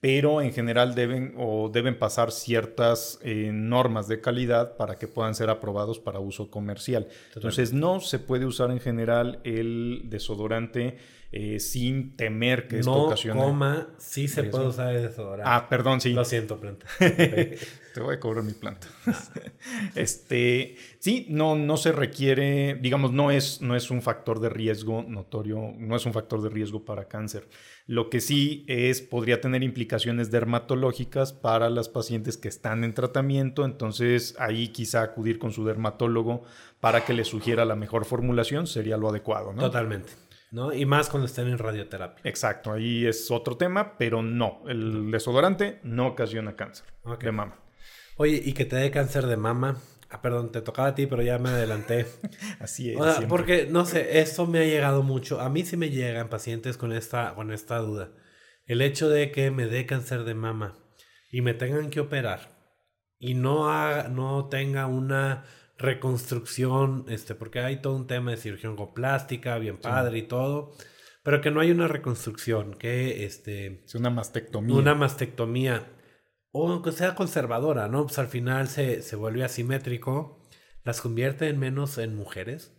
pero 0.00 0.40
en 0.40 0.52
general 0.52 0.94
deben 0.94 1.34
o 1.36 1.68
deben 1.68 1.98
pasar 1.98 2.32
ciertas 2.32 3.18
eh, 3.22 3.50
normas 3.52 4.08
de 4.08 4.20
calidad 4.20 4.76
para 4.76 4.96
que 4.96 5.06
puedan 5.06 5.34
ser 5.34 5.50
aprobados 5.50 5.98
para 5.98 6.18
uso 6.18 6.50
comercial. 6.50 7.08
Entonces 7.34 7.74
no 7.74 8.00
se 8.00 8.18
puede 8.18 8.46
usar 8.46 8.70
en 8.70 8.80
general 8.80 9.40
el 9.44 10.02
desodorante 10.06 10.96
eh, 11.32 11.60
sin 11.60 12.16
temer 12.16 12.66
que 12.66 12.80
esto 12.80 12.90
no, 12.90 13.04
ocasione. 13.04 13.40
coma, 13.40 13.86
sí 13.98 14.26
se 14.26 14.42
riesgo. 14.42 14.58
puede 14.58 14.70
usar 14.70 14.94
el 14.96 15.02
desodorante. 15.02 15.48
Ah, 15.48 15.68
perdón, 15.68 16.00
sí. 16.00 16.12
Lo 16.12 16.24
siento, 16.24 16.58
planta. 16.58 16.86
Te 16.98 18.00
voy 18.00 18.16
a 18.16 18.20
cobrar 18.20 18.44
mi 18.44 18.52
planta. 18.52 18.88
este, 19.94 20.76
sí, 20.98 21.26
no, 21.28 21.54
no 21.54 21.76
se 21.76 21.92
requiere, 21.92 22.74
digamos, 22.80 23.12
no 23.12 23.30
es, 23.30 23.60
no 23.62 23.76
es 23.76 23.92
un 23.92 24.02
factor 24.02 24.40
de 24.40 24.48
riesgo 24.48 25.04
notorio, 25.06 25.72
no 25.76 25.94
es 25.94 26.04
un 26.04 26.12
factor 26.12 26.42
de 26.42 26.48
riesgo 26.48 26.84
para 26.84 27.06
cáncer. 27.06 27.48
Lo 27.86 28.10
que 28.10 28.20
sí 28.20 28.64
es, 28.66 29.00
podría 29.00 29.40
tener 29.40 29.62
implicaciones 29.62 30.32
dermatológicas 30.32 31.32
para 31.32 31.70
las 31.70 31.88
pacientes 31.88 32.36
que 32.36 32.48
están 32.48 32.82
en 32.82 32.92
tratamiento, 32.92 33.64
entonces 33.64 34.34
ahí 34.38 34.68
quizá 34.68 35.02
acudir 35.02 35.38
con 35.38 35.52
su 35.52 35.64
dermatólogo 35.64 36.42
para 36.80 37.04
que 37.04 37.12
le 37.12 37.24
sugiera 37.24 37.64
la 37.64 37.76
mejor 37.76 38.04
formulación 38.04 38.66
sería 38.66 38.96
lo 38.96 39.08
adecuado, 39.08 39.52
¿no? 39.52 39.62
Totalmente. 39.62 40.12
¿No? 40.50 40.72
Y 40.72 40.84
más 40.86 41.08
cuando 41.08 41.26
estén 41.26 41.48
en 41.48 41.58
radioterapia. 41.58 42.22
Exacto, 42.28 42.72
ahí 42.72 43.06
es 43.06 43.30
otro 43.30 43.56
tema, 43.56 43.96
pero 43.98 44.22
no, 44.22 44.62
el 44.68 45.10
desodorante 45.10 45.80
no 45.82 46.06
ocasiona 46.08 46.56
cáncer 46.56 46.86
Ok. 47.04 47.22
de 47.24 47.32
mama. 47.32 47.60
Oye, 48.16 48.40
y 48.44 48.52
que 48.52 48.64
te 48.64 48.76
dé 48.76 48.90
cáncer 48.90 49.26
de 49.26 49.36
mama. 49.36 49.76
Ah, 50.10 50.20
perdón, 50.22 50.50
te 50.50 50.60
tocaba 50.60 50.88
a 50.88 50.94
ti, 50.94 51.06
pero 51.06 51.22
ya 51.22 51.38
me 51.38 51.50
adelanté. 51.50 52.04
Así 52.58 52.90
es. 52.90 53.00
O 53.00 53.04
sea, 53.04 53.12
siempre. 53.14 53.28
porque, 53.28 53.68
no 53.70 53.86
sé, 53.86 54.18
esto 54.20 54.46
me 54.46 54.58
ha 54.58 54.64
llegado 54.64 55.02
mucho. 55.04 55.40
A 55.40 55.48
mí 55.48 55.64
sí 55.64 55.76
me 55.76 55.90
llegan 55.90 56.28
pacientes 56.28 56.76
con 56.76 56.92
esta, 56.92 57.34
con 57.34 57.52
esta 57.52 57.78
duda. 57.78 58.10
El 58.66 58.82
hecho 58.82 59.08
de 59.08 59.30
que 59.30 59.50
me 59.52 59.66
dé 59.66 59.86
cáncer 59.86 60.24
de 60.24 60.34
mama 60.34 60.76
y 61.30 61.42
me 61.42 61.54
tengan 61.54 61.90
que 61.90 62.00
operar 62.00 62.50
y 63.20 63.34
no, 63.34 63.70
haga- 63.70 64.08
no 64.08 64.48
tenga 64.48 64.86
una 64.86 65.44
reconstrucción, 65.80 67.04
este, 67.08 67.34
porque 67.34 67.60
hay 67.60 67.80
todo 67.80 67.96
un 67.96 68.06
tema 68.06 68.30
de 68.30 68.36
cirugía 68.36 68.70
oncoplástica, 68.70 69.58
bien 69.58 69.78
padre 69.78 70.18
y 70.18 70.22
todo, 70.22 70.72
pero 71.22 71.40
que 71.40 71.50
no 71.50 71.60
hay 71.60 71.70
una 71.70 71.88
reconstrucción, 71.88 72.74
que 72.74 73.24
este, 73.24 73.82
Es 73.84 73.94
una 73.94 74.10
mastectomía. 74.10 74.76
una 74.76 74.94
mastectomía, 74.94 75.86
o 76.52 76.70
aunque 76.70 76.92
sea 76.92 77.14
conservadora, 77.14 77.88
¿no? 77.88 78.04
Pues 78.06 78.18
al 78.18 78.28
final 78.28 78.68
se, 78.68 79.02
se 79.02 79.16
vuelve 79.16 79.44
asimétrico, 79.44 80.40
las 80.84 81.00
convierte 81.00 81.48
en 81.48 81.58
menos 81.58 81.98
en 81.98 82.14
mujeres. 82.16 82.72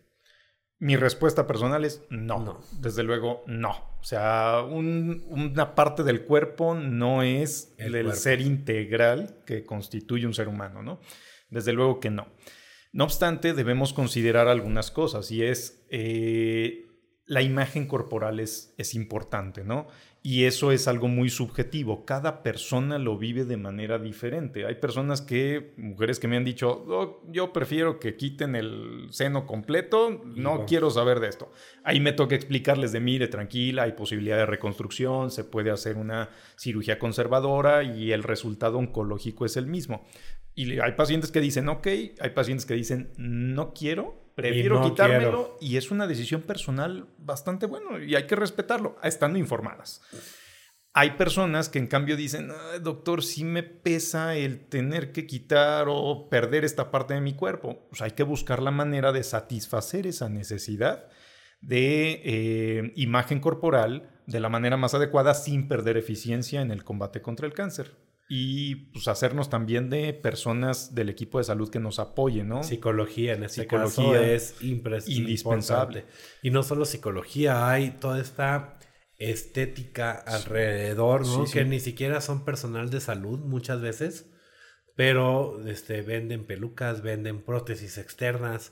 Mi 0.80 0.96
respuesta 0.96 1.46
personal 1.46 1.86
es 1.86 2.02
no. 2.10 2.40
No. 2.40 2.60
Desde 2.80 3.04
luego, 3.04 3.44
no. 3.46 3.70
O 4.00 4.04
sea, 4.04 4.64
un- 4.68 5.24
una 5.28 5.76
parte 5.76 6.02
del 6.04 6.26
cuerpo 6.26 6.74
no 6.74 7.22
es 7.22 7.76
El 7.78 7.94
el, 7.94 8.14
ser 8.14 8.42
integral 8.42 9.44
que 9.46 9.64
constituye 9.64 10.26
un 10.26 10.34
ser 10.34 10.48
humano, 10.48 10.82
¿no? 10.82 11.00
Desde 11.52 11.72
luego 11.74 12.00
que 12.00 12.10
no. 12.10 12.26
No 12.92 13.06
obstante, 13.06 13.54
debemos 13.54 13.94
considerar 13.94 14.48
algunas 14.48 14.92
cosas 14.92 15.32
y 15.32 15.44
es 15.44 15.86
eh, 15.90 16.88
la 17.26 17.42
imagen 17.42 17.88
corporal 17.88 18.42
es, 18.42 18.74
es 18.78 18.94
importante, 18.94 19.64
¿no? 19.64 19.88
Y 20.24 20.44
eso 20.44 20.72
es 20.72 20.88
algo 20.88 21.08
muy 21.08 21.30
subjetivo. 21.30 22.06
Cada 22.06 22.44
persona 22.44 23.00
lo 23.00 23.18
vive 23.18 23.46
de 23.46 23.58
manera 23.58 23.98
diferente. 23.98 24.66
Hay 24.66 24.76
personas 24.76 25.22
que, 25.22 25.74
mujeres 25.78 26.20
que 26.20 26.28
me 26.28 26.38
han 26.38 26.44
dicho, 26.44 26.84
"Oh, 26.90 27.24
yo 27.32 27.54
prefiero 27.54 28.00
que 28.00 28.18
quiten 28.18 28.56
el 28.56 29.08
seno 29.12 29.48
completo, 29.48 30.22
no 30.26 30.66
quiero 30.66 30.92
saber 30.92 31.22
de 31.22 31.30
esto. 31.30 31.52
Ahí 31.84 32.02
me 32.02 32.12
toca 32.12 32.36
explicarles 32.36 32.92
de, 32.92 33.00
mire, 33.00 33.30
tranquila, 33.30 33.84
hay 33.84 33.94
posibilidad 33.94 34.38
de 34.38 34.46
reconstrucción, 34.46 35.32
se 35.32 35.44
puede 35.44 35.72
hacer 35.72 35.98
una 35.98 36.30
cirugía 36.58 37.00
conservadora 37.00 37.82
y 37.84 38.12
el 38.12 38.24
resultado 38.24 38.78
oncológico 38.78 39.46
es 39.46 39.58
el 39.58 39.68
mismo. 39.68 40.06
Y 40.54 40.80
hay 40.80 40.92
pacientes 40.94 41.32
que 41.32 41.40
dicen, 41.40 41.70
ok, 41.70 41.88
hay 41.88 42.30
pacientes 42.34 42.66
que 42.66 42.74
dicen, 42.74 43.12
no 43.18 43.74
quiero, 43.74 44.32
prefiero 44.36 44.80
no 44.80 44.90
quitármelo 44.90 45.58
quiero. 45.58 45.58
y 45.62 45.78
es 45.78 45.92
una 45.92 46.08
decisión 46.08 46.42
personal 46.42 47.08
bastante 47.18 47.66
buena 47.66 48.04
y 48.04 48.16
hay 48.16 48.28
que 48.28 48.36
respetarlo, 48.36 48.98
estando 49.04 49.40
informadas. 49.40 50.02
Hay 50.94 51.12
personas 51.12 51.70
que 51.70 51.80
en 51.80 51.88
cambio 51.88 52.18
dicen, 52.18 52.52
"Ay, 52.52 52.80
doctor, 52.82 53.24
sí 53.24 53.46
me 53.46 53.64
pesa 53.64 54.36
el 54.36 54.68
tener 54.68 55.14
que 55.14 55.26
quitar 55.26 55.86
o 55.88 56.28
perder 56.30 56.66
esta 56.66 56.92
parte 56.92 57.14
de 57.14 57.22
mi 57.22 57.34
cuerpo. 57.34 57.88
Pues 57.90 58.02
hay 58.02 58.12
que 58.12 58.24
buscar 58.24 58.62
la 58.62 58.72
manera 58.72 59.14
de 59.14 59.24
satisfacer 59.24 60.06
esa 60.06 60.28
necesidad 60.28 61.08
de 61.62 62.22
eh, 62.26 62.94
imagen 62.98 63.40
corporal 63.40 64.10
de 64.26 64.40
la 64.42 64.50
manera 64.50 64.76
más 64.76 64.94
adecuada 64.94 65.34
sin 65.34 65.70
perder 65.70 65.96
eficiencia 65.96 66.62
en 66.62 66.72
el 66.72 66.84
combate 66.84 67.22
contra 67.22 67.48
el 67.48 67.54
cáncer. 67.54 67.96
Y 68.34 68.76
pues 68.94 69.10
hacernos 69.10 69.50
también 69.50 69.90
de 69.90 70.14
personas 70.14 70.96
del 70.96 71.10
equipo 71.10 71.40
de 71.40 71.44
salud 71.44 71.70
que 71.70 71.82
nos 71.82 72.00
apoyen, 72.00 72.48
¿no? 72.48 72.64
Psicología 72.64 73.34
en 73.34 73.44
este 73.44 73.64
Psicología 73.64 74.06
caso 74.06 74.16
es 74.16 74.56
indispensable. 74.62 76.06
Y 76.42 76.50
no 76.50 76.64
solo 76.64 76.86
psicología, 76.86 77.70
hay 77.70 77.92
toda 77.92 78.22
esta 78.22 78.80
estética 79.18 80.12
alrededor, 80.14 81.28
¿no? 81.28 81.46
Sí, 81.46 81.52
que 81.52 81.64
sí. 81.64 81.70
ni 81.70 81.82
siquiera 81.82 82.22
son 82.22 82.46
personal 82.46 82.90
de 82.90 83.02
salud 83.02 83.40
muchas 83.40 83.82
veces, 83.82 84.32
pero 84.96 85.62
este, 85.68 86.02
venden 86.02 86.46
pelucas, 86.46 87.02
venden 87.02 87.42
prótesis 87.42 87.98
externas, 87.98 88.72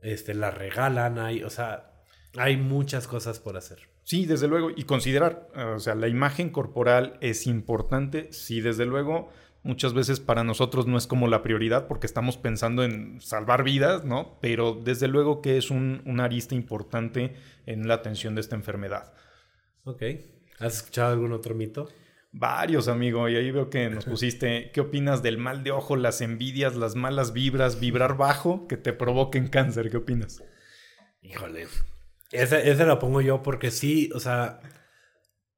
este, 0.00 0.32
las 0.32 0.54
regalan, 0.54 1.18
hay, 1.18 1.42
o 1.42 1.50
sea, 1.50 2.02
hay 2.38 2.56
muchas 2.56 3.06
cosas 3.06 3.40
por 3.40 3.58
hacer. 3.58 3.90
Sí, 4.06 4.24
desde 4.24 4.46
luego. 4.46 4.70
Y 4.70 4.84
considerar, 4.84 5.48
eh, 5.56 5.64
o 5.64 5.80
sea, 5.80 5.96
la 5.96 6.06
imagen 6.06 6.50
corporal 6.50 7.18
es 7.20 7.48
importante. 7.48 8.32
Sí, 8.32 8.60
desde 8.60 8.86
luego. 8.86 9.30
Muchas 9.64 9.94
veces 9.94 10.20
para 10.20 10.44
nosotros 10.44 10.86
no 10.86 10.96
es 10.96 11.08
como 11.08 11.26
la 11.26 11.42
prioridad 11.42 11.88
porque 11.88 12.06
estamos 12.06 12.36
pensando 12.36 12.84
en 12.84 13.20
salvar 13.20 13.64
vidas, 13.64 14.04
¿no? 14.04 14.38
Pero 14.40 14.74
desde 14.74 15.08
luego 15.08 15.42
que 15.42 15.56
es 15.56 15.72
un, 15.72 16.02
una 16.06 16.22
arista 16.26 16.54
importante 16.54 17.34
en 17.66 17.88
la 17.88 17.94
atención 17.94 18.36
de 18.36 18.42
esta 18.42 18.54
enfermedad. 18.54 19.12
Ok. 19.82 20.02
¿Has 20.60 20.76
escuchado 20.76 21.12
algún 21.12 21.32
otro 21.32 21.56
mito? 21.56 21.88
Varios, 22.30 22.86
amigo, 22.86 23.28
y 23.28 23.34
ahí 23.34 23.50
veo 23.50 23.70
que 23.70 23.90
nos 23.90 24.04
pusiste, 24.04 24.70
¿qué 24.72 24.82
opinas 24.82 25.24
del 25.24 25.36
mal 25.36 25.64
de 25.64 25.72
ojo, 25.72 25.96
las 25.96 26.20
envidias, 26.20 26.76
las 26.76 26.94
malas 26.94 27.32
vibras, 27.32 27.80
vibrar 27.80 28.16
bajo 28.16 28.68
que 28.68 28.76
te 28.76 28.92
provoquen 28.92 29.48
cáncer? 29.48 29.90
¿Qué 29.90 29.96
opinas? 29.96 30.44
Híjole. 31.22 31.66
Ese, 32.32 32.70
ese 32.70 32.84
lo 32.84 32.98
pongo 32.98 33.20
yo 33.20 33.42
porque 33.42 33.70
sí, 33.70 34.10
o 34.14 34.20
sea, 34.20 34.60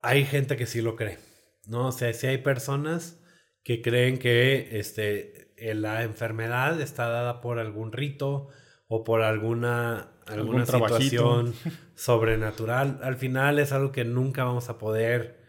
hay 0.02 0.24
gente 0.24 0.56
que 0.56 0.66
sí 0.66 0.80
lo 0.80 0.96
cree, 0.96 1.18
¿no? 1.66 1.88
O 1.88 1.92
sea, 1.92 2.12
sí 2.12 2.26
hay 2.26 2.38
personas 2.38 3.20
que 3.62 3.82
creen 3.82 4.18
que 4.18 4.78
este, 4.78 5.52
la 5.74 6.02
enfermedad 6.02 6.80
está 6.80 7.08
dada 7.08 7.40
por 7.40 7.58
algún 7.58 7.92
rito 7.92 8.48
o 8.86 9.04
por 9.04 9.22
alguna, 9.22 10.12
alguna 10.26 10.64
situación 10.64 11.54
sobrenatural. 11.94 13.00
Al 13.02 13.16
final 13.16 13.58
es 13.58 13.72
algo 13.72 13.92
que 13.92 14.04
nunca 14.04 14.44
vamos 14.44 14.68
a 14.68 14.78
poder 14.78 15.44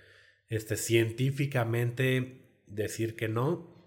este, 0.50 0.76
científicamente 0.76 2.64
decir 2.68 3.16
que 3.16 3.30
no. 3.30 3.78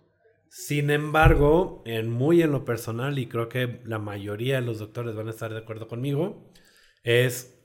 Sin 0.49 0.91
embargo, 0.91 1.83
en 1.87 2.11
muy 2.11 2.43
en 2.43 2.53
lo 2.53 2.65
personal, 2.65 3.19
y 3.19 3.27
creo 3.27 3.49
que 3.49 3.81
la 3.85 3.99
mayoría 3.99 4.57
de 4.57 4.67
los 4.67 4.79
doctores 4.79 5.15
van 5.15 5.29
a 5.29 5.31
estar 5.31 5.53
de 5.53 5.59
acuerdo 5.59 5.89
conmigo, 5.89 6.51
es 7.03 7.59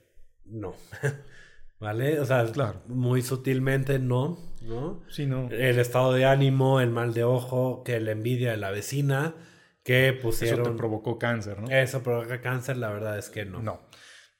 no. 0.45 0.75
¿Vale? 1.79 2.19
O 2.19 2.25
sea, 2.25 2.45
Claro. 2.51 2.81
muy 2.87 3.21
sutilmente 3.21 3.99
no, 3.99 4.39
¿no? 4.61 5.03
Sí, 5.09 5.27
no. 5.27 5.49
El 5.51 5.77
estado 5.79 6.13
de 6.13 6.25
ánimo, 6.25 6.81
el 6.81 6.89
mal 6.89 7.13
de 7.13 7.23
ojo, 7.23 7.83
que 7.83 7.99
la 7.99 8.11
envidia 8.11 8.51
de 8.51 8.57
la 8.57 8.71
vecina, 8.71 9.35
que 9.83 10.09
Eso 10.09 10.21
pusieron... 10.21 10.63
te 10.63 10.71
provocó 10.71 11.19
cáncer, 11.19 11.59
¿no? 11.61 11.69
Eso 11.69 12.01
provoca 12.01 12.41
cáncer, 12.41 12.77
la 12.77 12.89
verdad 12.89 13.19
es 13.19 13.29
que 13.29 13.45
no. 13.45 13.61
No. 13.61 13.79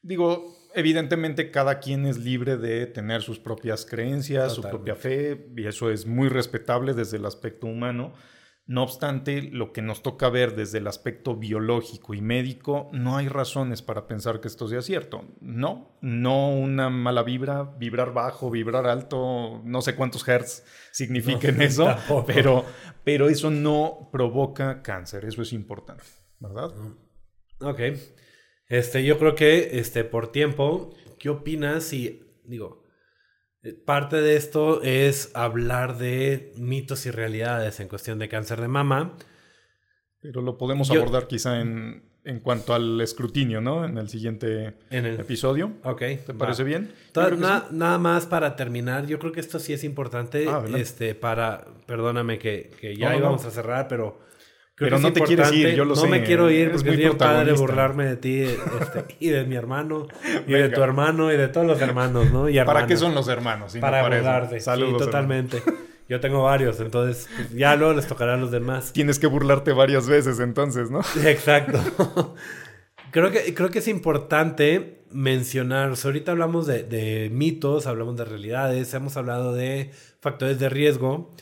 Digo, 0.01 0.55
evidentemente 0.73 1.51
cada 1.51 1.79
quien 1.79 2.05
es 2.07 2.17
libre 2.17 2.57
de 2.57 2.87
tener 2.87 3.21
sus 3.21 3.39
propias 3.39 3.85
creencias, 3.85 4.53
su 4.53 4.61
propia 4.63 4.95
fe, 4.95 5.51
y 5.55 5.67
eso 5.67 5.91
es 5.91 6.07
muy 6.07 6.29
respetable 6.29 6.93
desde 6.95 7.17
el 7.17 7.25
aspecto 7.25 7.67
humano. 7.67 8.13
No 8.67 8.83
obstante, 8.83 9.41
lo 9.41 9.71
que 9.71 9.81
nos 9.81 10.03
toca 10.03 10.29
ver 10.29 10.53
desde 10.53 10.79
el 10.79 10.87
aspecto 10.87 11.37
biológico 11.37 12.13
y 12.13 12.21
médico, 12.21 12.89
no 12.91 13.15
hay 13.15 13.29
razones 13.29 13.81
para 13.81 14.07
pensar 14.07 14.41
que 14.41 14.49
esto 14.49 14.67
sea 14.67 14.81
cierto. 14.81 15.23
No, 15.39 15.97
no 16.01 16.49
una 16.49 16.89
mala 16.89 17.23
vibra, 17.23 17.63
vibrar 17.63 18.11
bajo, 18.13 18.51
vibrar 18.51 18.85
alto, 18.85 19.61
no 19.63 19.81
sé 19.81 19.95
cuántos 19.95 20.27
hertz 20.27 20.65
signifiquen 20.91 21.57
No, 21.57 21.63
eso, 21.63 21.85
tampoco. 21.85 22.25
pero, 22.25 22.65
pero 23.05 23.29
eso 23.29 23.49
no 23.49 24.09
provoca 24.11 24.81
cáncer, 24.81 25.23
eso 25.23 25.41
es 25.41 25.53
importante, 25.53 26.03
¿verdad? 26.39 26.71
Ok. 27.61 27.79
Este, 28.67 29.05
yo 29.05 29.17
creo 29.17 29.33
que 29.33 29.79
este, 29.79 30.03
por 30.03 30.29
tiempo, 30.33 30.93
¿qué 31.19 31.29
opinas 31.29 31.85
si, 31.85 32.21
digo, 32.43 32.83
parte 33.73 34.17
de 34.21 34.35
esto 34.35 34.81
es 34.83 35.31
hablar 35.33 35.97
de 35.97 36.53
mitos 36.57 37.05
y 37.05 37.11
realidades 37.11 37.79
en 37.79 37.87
cuestión 37.87 38.19
de 38.19 38.29
cáncer 38.29 38.61
de 38.61 38.67
mama? 38.67 39.13
Pero 40.21 40.41
lo 40.41 40.57
podemos 40.57 40.89
Yo- 40.89 40.99
abordar 41.01 41.27
quizá 41.27 41.61
en, 41.61 42.03
en 42.23 42.39
cuanto 42.39 42.73
al 42.73 42.99
escrutinio, 43.01 43.61
¿no? 43.61 43.85
En 43.85 43.97
el 43.97 44.09
siguiente 44.09 44.73
En 44.89 45.05
el... 45.05 45.19
episodio. 45.19 45.73
Ok. 45.83 45.99
¿Te 46.25 46.33
parece 46.33 46.63
bien? 46.63 46.91
Na- 47.15 47.65
sí. 47.69 47.75
Nada 47.75 47.97
más 47.97 48.25
para 48.25 48.55
terminar, 48.55 49.05
yo 49.05 49.19
creo 49.19 49.31
que 49.31 49.39
esto 49.39 49.59
sí 49.59 49.73
es 49.73 49.83
importante, 49.83 50.47
Ah, 50.49 50.63
este, 50.75 51.15
para, 51.15 51.65
perdóname 51.85 52.39
que, 52.39 52.71
que 52.81 52.95
ya 52.97 53.11
no, 53.11 53.17
íbamos 53.19 53.43
no. 53.43 53.47
a 53.49 53.51
cerrar, 53.51 53.87
pero 53.87 54.19
Pero 54.79 54.99
no 54.99 55.11
te 55.11 55.21
quieres 55.21 55.51
ir, 55.53 55.73
yo 55.73 55.85
lo 55.85 55.91
no 55.91 55.95
sé. 55.95 56.03
No 56.03 56.11
me 56.11 56.23
quiero 56.23 56.51
ir 56.51 56.71
porque 56.71 56.91
es 56.91 56.97
bien 56.97 57.17
padre 57.17 57.53
burlarme 57.53 58.05
de 58.05 58.15
ti 58.15 58.41
este, 58.41 59.05
y 59.19 59.29
de 59.29 59.43
mi 59.43 59.55
hermano 59.55 60.07
y 60.45 60.53
de 60.53 60.69
tu 60.69 60.83
hermano 60.83 61.33
y 61.33 61.37
de 61.37 61.47
todos 61.47 61.65
los 61.65 61.81
hermanos, 61.81 62.31
¿no? 62.31 62.47
Y 62.47 62.63
¿Para 62.63 62.85
qué 62.85 62.95
son 62.95 63.15
los 63.15 63.27
hermanos? 63.27 63.71
si 63.71 63.79
Para 63.79 64.03
burlarte. 64.03 64.59
Saludos. 64.59 64.99
sí, 64.99 65.05
totalmente. 65.05 65.63
Yo 66.07 66.19
tengo 66.19 66.43
varios, 66.43 66.79
entonces 66.79 67.27
pues, 67.35 67.51
ya 67.53 67.75
luego 67.75 67.93
les 67.93 68.07
tocará 68.07 68.35
a 68.35 68.37
los 68.37 68.51
demás. 68.51 68.93
Tienes 68.93 69.19
que 69.19 69.27
burlarte 69.27 69.73
varias 69.73 70.07
veces 70.07 70.39
entonces, 70.39 70.91
¿no? 70.91 71.01
Exacto. 71.25 72.35
creo, 73.11 73.31
que, 73.31 73.53
creo 73.55 73.71
que 73.71 73.79
es 73.79 73.87
importante 73.87 75.01
mencionar, 75.11 75.89
o 75.89 75.95
sea, 75.95 76.09
ahorita 76.09 76.31
hablamos 76.31 76.67
de, 76.67 76.83
de 76.83 77.29
mitos, 77.31 77.87
hablamos 77.87 78.15
de 78.15 78.25
realidades, 78.25 78.93
hemos 78.93 79.17
hablado 79.17 79.53
de 79.53 79.91
factores 80.21 80.59
de 80.59 80.69
riesgo 80.69 81.33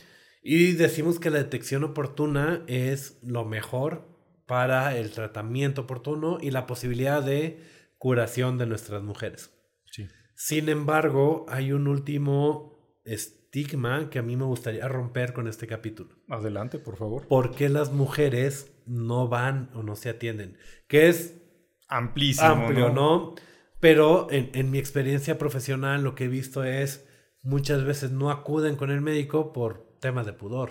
y 0.48 0.74
decimos 0.74 1.18
que 1.18 1.30
la 1.30 1.38
detección 1.38 1.82
oportuna 1.82 2.62
es 2.68 3.18
lo 3.20 3.44
mejor 3.44 4.06
para 4.46 4.96
el 4.96 5.10
tratamiento 5.10 5.82
oportuno 5.82 6.38
y 6.40 6.52
la 6.52 6.68
posibilidad 6.68 7.20
de 7.20 7.58
curación 7.98 8.56
de 8.56 8.66
nuestras 8.66 9.02
mujeres. 9.02 9.50
Sí. 9.90 10.06
Sin 10.36 10.68
embargo, 10.68 11.46
hay 11.48 11.72
un 11.72 11.88
último 11.88 13.00
estigma 13.04 14.08
que 14.08 14.20
a 14.20 14.22
mí 14.22 14.36
me 14.36 14.44
gustaría 14.44 14.86
romper 14.86 15.32
con 15.32 15.48
este 15.48 15.66
capítulo. 15.66 16.14
Adelante, 16.28 16.78
por 16.78 16.96
favor. 16.96 17.26
¿Por 17.26 17.52
qué 17.52 17.68
las 17.68 17.90
mujeres 17.92 18.72
no 18.86 19.26
van 19.26 19.70
o 19.74 19.82
no 19.82 19.96
se 19.96 20.10
atienden? 20.10 20.58
Que 20.86 21.08
es 21.08 21.34
Amplísimo. 21.88 22.46
amplio, 22.46 22.90
¿no? 22.90 23.34
Pero 23.80 24.28
en, 24.30 24.50
en 24.54 24.70
mi 24.70 24.78
experiencia 24.78 25.38
profesional 25.38 26.04
lo 26.04 26.14
que 26.14 26.26
he 26.26 26.28
visto 26.28 26.62
es 26.62 27.04
muchas 27.42 27.82
veces 27.82 28.12
no 28.12 28.30
acuden 28.30 28.76
con 28.76 28.92
el 28.92 29.00
médico 29.00 29.52
por 29.52 29.85
temas 30.06 30.26
de 30.26 30.32
pudor. 30.32 30.70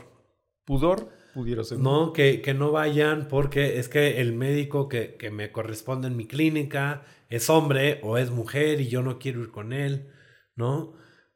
Pudor 0.65 1.09
pudiera 1.33 1.63
ser. 1.63 1.77
No, 1.79 2.13
que, 2.13 2.41
que 2.41 2.53
no 2.53 2.71
vayan 2.71 3.27
porque 3.27 3.79
es 3.79 3.89
que 3.89 4.21
el 4.21 4.33
médico 4.33 4.87
que, 4.87 5.15
que 5.15 5.29
me 5.29 5.51
corresponde 5.51 6.07
en 6.07 6.15
mi 6.15 6.25
clínica 6.25 7.03
es 7.29 7.49
hombre 7.49 7.99
o 8.03 8.17
es 8.17 8.31
mujer 8.31 8.79
y 8.81 8.87
yo 8.87 9.01
no 9.01 9.19
quiero 9.19 9.41
ir 9.41 9.51
con 9.51 9.73
él, 9.73 10.09
¿no? 10.55 10.93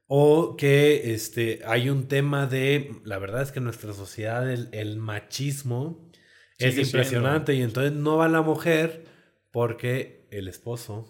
O 0.08 0.56
que 0.56 1.14
este, 1.14 1.62
hay 1.66 1.90
un 1.90 2.08
tema 2.08 2.48
de, 2.48 2.92
la 3.04 3.20
verdad 3.20 3.42
es 3.42 3.52
que 3.52 3.60
en 3.60 3.66
nuestra 3.66 3.94
sociedad 3.94 4.50
el, 4.50 4.70
el 4.72 4.98
machismo 4.98 6.10
es 6.58 6.74
Sigue 6.76 6.86
impresionante 6.86 7.54
y 7.54 7.62
entonces 7.62 7.94
no 7.94 8.18
va 8.18 8.28
la 8.28 8.42
mujer 8.42 9.06
porque 9.52 10.28
el 10.32 10.48
esposo, 10.48 11.08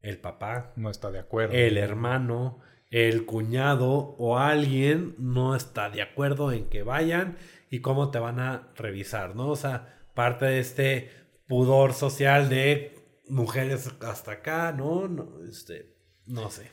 el 0.00 0.18
papá, 0.18 0.72
No 0.76 0.90
está 0.90 1.10
de 1.10 1.18
acuerdo. 1.18 1.54
el 1.54 1.76
hermano, 1.76 2.60
el 2.92 3.24
cuñado 3.24 3.90
o 4.18 4.38
alguien 4.38 5.14
no 5.18 5.56
está 5.56 5.90
de 5.90 6.02
acuerdo 6.02 6.52
en 6.52 6.68
que 6.68 6.82
vayan 6.82 7.38
y 7.70 7.80
cómo 7.80 8.10
te 8.10 8.18
van 8.18 8.38
a 8.38 8.68
revisar, 8.76 9.34
¿no? 9.34 9.48
O 9.48 9.56
sea, 9.56 9.98
parte 10.14 10.44
de 10.44 10.60
este 10.60 11.10
pudor 11.48 11.94
social 11.94 12.50
de 12.50 12.94
mujeres 13.28 13.90
hasta 14.02 14.32
acá, 14.32 14.72
¿no? 14.72 15.08
no 15.08 15.42
este, 15.48 15.96
no 16.26 16.50
sé. 16.50 16.70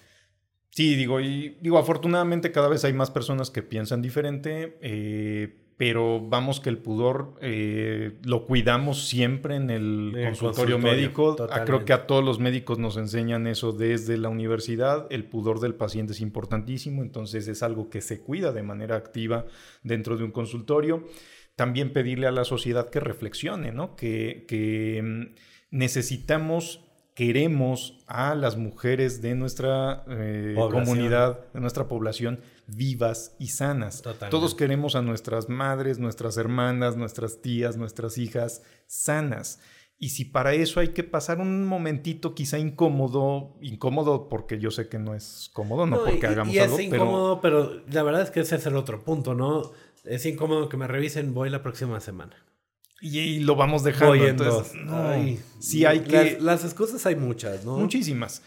Sí, 0.72 0.96
digo, 0.96 1.22
y 1.22 1.58
digo, 1.62 1.78
afortunadamente 1.78 2.52
cada 2.52 2.68
vez 2.68 2.84
hay 2.84 2.94
más 2.94 3.10
personas 3.10 3.50
que 3.50 3.64
piensan 3.64 4.02
diferente, 4.02 4.78
eh, 4.82 5.69
pero 5.80 6.20
vamos 6.20 6.60
que 6.60 6.68
el 6.68 6.78
pudor 6.78 7.36
eh, 7.40 8.18
lo 8.26 8.46
cuidamos 8.46 9.08
siempre 9.08 9.56
en 9.56 9.70
el 9.70 10.12
consultorio, 10.12 10.76
consultorio, 10.76 10.78
médico. 10.78 11.38
Ah, 11.50 11.64
creo 11.64 11.86
que 11.86 11.94
a 11.94 12.06
todos 12.06 12.22
los 12.22 12.38
médicos 12.38 12.80
nos 12.80 12.98
enseñan 12.98 13.48
eso 13.48 13.72
desde 13.72 14.18
la 14.18 14.28
universidad. 14.28 15.08
El 15.10 15.24
pudor 15.24 15.62
del 15.62 15.76
paciente 15.76 16.12
es 16.12 16.20
importantísimo, 16.20 17.02
entonces 17.02 17.48
es 17.48 17.64
algo 17.64 17.90
que 17.90 18.02
se 18.02 18.20
cuida 18.20 18.52
de 18.52 18.62
manera 18.62 18.98
activa 18.98 19.46
dentro 19.82 20.18
de 20.18 20.26
un 20.26 20.32
consultorio. 20.32 21.06
También 21.56 21.94
pedirle 21.94 22.28
a 22.28 22.32
la 22.32 22.44
sociedad 22.44 22.90
que 22.90 23.00
reflexione, 23.00 23.72
¿no? 23.72 23.96
Que, 23.96 24.44
que 24.50 25.02
mm, 25.02 25.36
necesitamos 25.72 26.89
queremos 27.20 28.00
a 28.08 28.34
las 28.34 28.56
mujeres 28.56 29.22
de 29.22 29.36
nuestra 29.36 30.06
eh, 30.08 30.56
comunidad, 30.56 31.52
de 31.54 31.60
nuestra 31.60 31.90
población, 31.90 32.40
vivas 32.66 33.36
y 33.40 33.48
sanas. 33.48 33.98
Totalmente. 33.98 34.30
Todos 34.30 34.56
queremos 34.56 34.96
a 34.96 35.02
nuestras 35.02 35.50
madres, 35.50 36.00
nuestras 36.00 36.38
hermanas, 36.38 36.96
nuestras 36.96 37.42
tías, 37.42 37.76
nuestras 37.76 38.18
hijas 38.18 38.62
sanas. 38.88 39.60
Y 39.98 40.12
si 40.12 40.24
para 40.24 40.54
eso 40.54 40.80
hay 40.80 40.94
que 40.94 41.04
pasar 41.04 41.42
un 41.42 41.66
momentito 41.66 42.34
quizá 42.34 42.58
incómodo, 42.58 43.58
incómodo 43.60 44.30
porque 44.30 44.58
yo 44.58 44.72
sé 44.72 44.88
que 44.88 44.98
no 44.98 45.14
es 45.14 45.50
cómodo, 45.52 45.86
no, 45.86 45.98
porque 45.98 46.22
y, 46.22 46.30
hagamos 46.30 46.56
y 46.56 46.60
algo, 46.60 46.80
es 46.80 46.86
incómodo, 46.86 47.42
pero... 47.42 47.82
la 47.92 48.04
verdad 48.04 48.22
es 48.22 48.32
que 48.32 48.40
ese 48.40 48.56
es 48.56 48.66
el 48.66 48.78
otro 48.78 49.04
punto, 49.04 49.34
¿no? 49.34 49.74
Es 50.06 50.26
incómodo 50.26 50.70
que 50.70 50.78
me 50.78 50.88
revisen, 50.88 51.34
voy 51.34 51.50
la 51.50 51.62
próxima 51.64 52.00
semana. 52.00 52.38
Y, 53.02 53.20
y 53.20 53.40
lo 53.40 53.56
vamos 53.56 53.84
dejando. 53.84 54.08
Voy 54.08 54.22
en 54.22 54.30
entonces, 54.30 54.74
dos. 54.74 54.84
no, 54.86 55.10
Ay, 55.10 55.40
sí 55.60 55.86
hay 55.86 56.02
que... 56.02 56.34
Las, 56.34 56.42
las 56.42 56.66
excusas 56.66 57.06
hay 57.06 57.16
muchas, 57.16 57.64
¿no? 57.66 57.78
Muchísimas. 57.78 58.42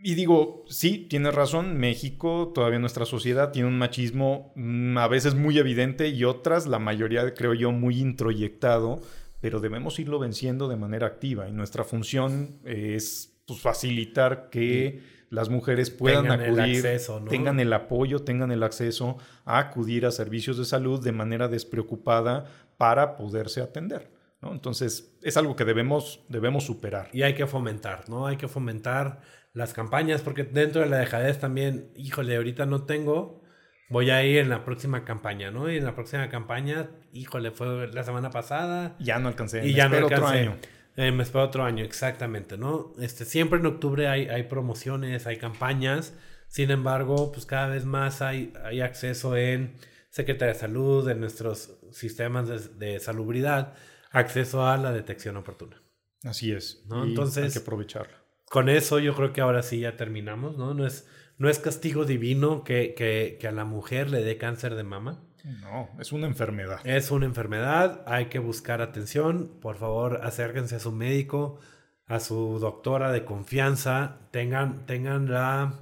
Y 0.00 0.14
digo, 0.14 0.64
sí, 0.68 1.06
tienes 1.10 1.34
razón, 1.34 1.76
México, 1.76 2.52
todavía 2.54 2.78
nuestra 2.78 3.04
sociedad 3.04 3.50
tiene 3.50 3.66
un 3.68 3.78
machismo 3.78 4.52
mm, 4.54 4.96
a 4.96 5.08
veces 5.08 5.34
muy 5.34 5.58
evidente 5.58 6.08
y 6.08 6.24
otras, 6.24 6.66
la 6.66 6.78
mayoría 6.78 7.34
creo 7.34 7.52
yo, 7.52 7.72
muy 7.72 7.98
introyectado, 7.98 9.00
pero 9.40 9.58
debemos 9.58 9.98
irlo 9.98 10.20
venciendo 10.20 10.68
de 10.68 10.76
manera 10.76 11.08
activa 11.08 11.48
y 11.48 11.52
nuestra 11.52 11.82
función 11.82 12.60
es 12.64 13.32
pues, 13.44 13.60
facilitar 13.60 14.50
que 14.50 15.02
las 15.30 15.48
mujeres 15.48 15.90
puedan 15.90 16.22
Tengan 16.22 16.40
el 16.42 16.60
acudir, 16.60 16.76
acceso, 16.86 17.20
¿no? 17.20 17.26
tengan 17.26 17.58
el 17.58 17.72
apoyo, 17.72 18.20
tengan 18.20 18.52
el 18.52 18.62
acceso 18.62 19.18
a 19.44 19.58
acudir 19.58 20.06
a 20.06 20.12
servicios 20.12 20.58
de 20.58 20.64
salud 20.64 21.02
de 21.02 21.12
manera 21.12 21.48
despreocupada 21.48 22.46
para 22.78 23.16
poderse 23.16 23.60
atender. 23.60 24.10
¿no? 24.40 24.52
Entonces, 24.52 25.18
es 25.22 25.36
algo 25.36 25.56
que 25.56 25.64
debemos, 25.66 26.24
debemos 26.28 26.64
superar. 26.64 27.10
Y 27.12 27.22
hay 27.22 27.34
que 27.34 27.46
fomentar, 27.46 28.08
¿no? 28.08 28.26
Hay 28.26 28.36
que 28.36 28.48
fomentar 28.48 29.20
las 29.52 29.74
campañas, 29.74 30.22
porque 30.22 30.44
dentro 30.44 30.80
de 30.80 30.88
la 30.88 30.98
dejadez 30.98 31.38
también, 31.40 31.90
híjole, 31.96 32.36
ahorita 32.36 32.64
no 32.64 32.84
tengo, 32.84 33.42
voy 33.90 34.10
a 34.10 34.22
ir 34.24 34.38
en 34.38 34.48
la 34.48 34.64
próxima 34.64 35.04
campaña, 35.04 35.50
¿no? 35.50 35.68
Y 35.70 35.78
en 35.78 35.84
la 35.84 35.94
próxima 35.96 36.28
campaña, 36.28 36.88
híjole, 37.12 37.50
fue 37.50 37.88
la 37.88 38.04
semana 38.04 38.30
pasada 38.30 38.96
Ya 39.00 39.18
no 39.18 39.28
alcancé. 39.28 39.66
y 39.66 39.72
me 39.72 39.72
ya 39.72 39.88
no 39.88 39.96
espero 39.96 40.06
otro 40.06 40.16
alcancé. 40.28 40.38
año. 40.38 40.56
Eh, 40.96 41.10
me 41.12 41.22
espero 41.24 41.44
otro 41.44 41.64
año, 41.64 41.84
exactamente, 41.84 42.56
¿no? 42.56 42.92
Este, 43.00 43.24
siempre 43.24 43.58
en 43.58 43.66
octubre 43.66 44.06
hay, 44.08 44.28
hay 44.28 44.44
promociones, 44.44 45.26
hay 45.26 45.36
campañas, 45.38 46.14
sin 46.48 46.70
embargo, 46.70 47.32
pues 47.32 47.44
cada 47.44 47.66
vez 47.68 47.84
más 47.84 48.22
hay, 48.22 48.52
hay 48.64 48.80
acceso 48.80 49.36
en 49.36 49.74
Secretaría 50.10 50.54
de 50.54 50.58
Salud, 50.60 51.08
en 51.08 51.20
nuestros 51.20 51.78
sistemas 51.92 52.48
de, 52.48 52.58
de 52.92 53.00
salubridad, 53.00 53.74
acceso 54.10 54.66
a 54.66 54.76
la 54.76 54.92
detección 54.92 55.36
oportuna. 55.36 55.82
Así 56.24 56.52
es. 56.52 56.84
¿No? 56.88 57.04
y 57.06 57.10
Entonces- 57.10 57.44
hay 57.44 57.52
que 57.52 57.58
aprovecharlo. 57.58 58.16
Con 58.50 58.70
eso 58.70 58.98
yo 58.98 59.14
creo 59.14 59.34
que 59.34 59.42
ahora 59.42 59.62
sí 59.62 59.80
ya 59.80 59.96
terminamos, 59.98 60.56
¿no? 60.56 60.72
No 60.72 60.86
es, 60.86 61.06
no 61.36 61.50
es 61.50 61.58
castigo 61.58 62.06
divino 62.06 62.64
que, 62.64 62.94
que, 62.94 63.36
que 63.38 63.46
a 63.46 63.52
la 63.52 63.66
mujer 63.66 64.08
le 64.10 64.22
dé 64.22 64.38
cáncer 64.38 64.74
de 64.74 64.84
mama. 64.84 65.22
No, 65.44 65.90
es 66.00 66.12
una 66.12 66.26
enfermedad. 66.26 66.80
Es 66.84 67.10
una 67.10 67.26
enfermedad, 67.26 68.02
hay 68.06 68.26
que 68.26 68.38
buscar 68.38 68.80
atención. 68.80 69.58
Por 69.60 69.76
favor, 69.76 70.20
acérquense 70.24 70.76
a 70.76 70.80
su 70.80 70.92
médico, 70.92 71.60
a 72.06 72.20
su 72.20 72.58
doctora 72.58 73.12
de 73.12 73.26
confianza. 73.26 74.18
Tengan, 74.32 74.86
tengan 74.86 75.30
la... 75.30 75.74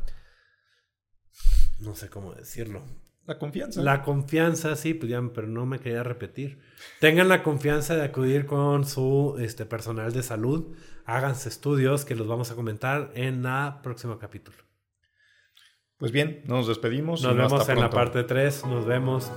No 1.79 1.95
sé 1.95 2.09
cómo 2.11 2.35
decirlo. 2.35 2.85
La 3.27 3.39
confianza. 3.39 3.83
La 3.83 4.03
confianza, 4.03 4.77
sí, 4.77 4.95
pues 4.95 5.11
ya, 5.11 5.21
pero 5.35 5.49
no 5.49 5.67
me 5.67 5.81
quería 5.81 6.03
repetir. 6.05 6.61
Tengan 7.01 7.29
la 7.29 7.43
confianza 7.43 7.97
de 7.97 8.05
acudir 8.05 8.47
con 8.47 8.87
su 8.87 9.37
este, 9.41 9.67
personal 9.67 10.13
de 10.13 10.23
salud. 10.23 10.77
Háganse 11.05 11.49
estudios 11.49 12.05
que 12.05 12.15
los 12.15 12.29
vamos 12.29 12.51
a 12.53 12.55
comentar 12.55 13.11
en 13.15 13.43
la 13.43 13.81
próximo 13.83 14.19
capítulo. 14.19 14.59
Pues 15.99 16.13
bien, 16.13 16.43
nos 16.47 16.69
despedimos. 16.69 17.23
Nos 17.23 17.35
no 17.35 17.43
vemos 17.43 17.61
hasta 17.61 17.73
en 17.73 17.81
la 17.81 17.91
parte 17.91 18.23
3. 18.23 18.67
Nos 18.67 18.87
vemos. 18.87 19.33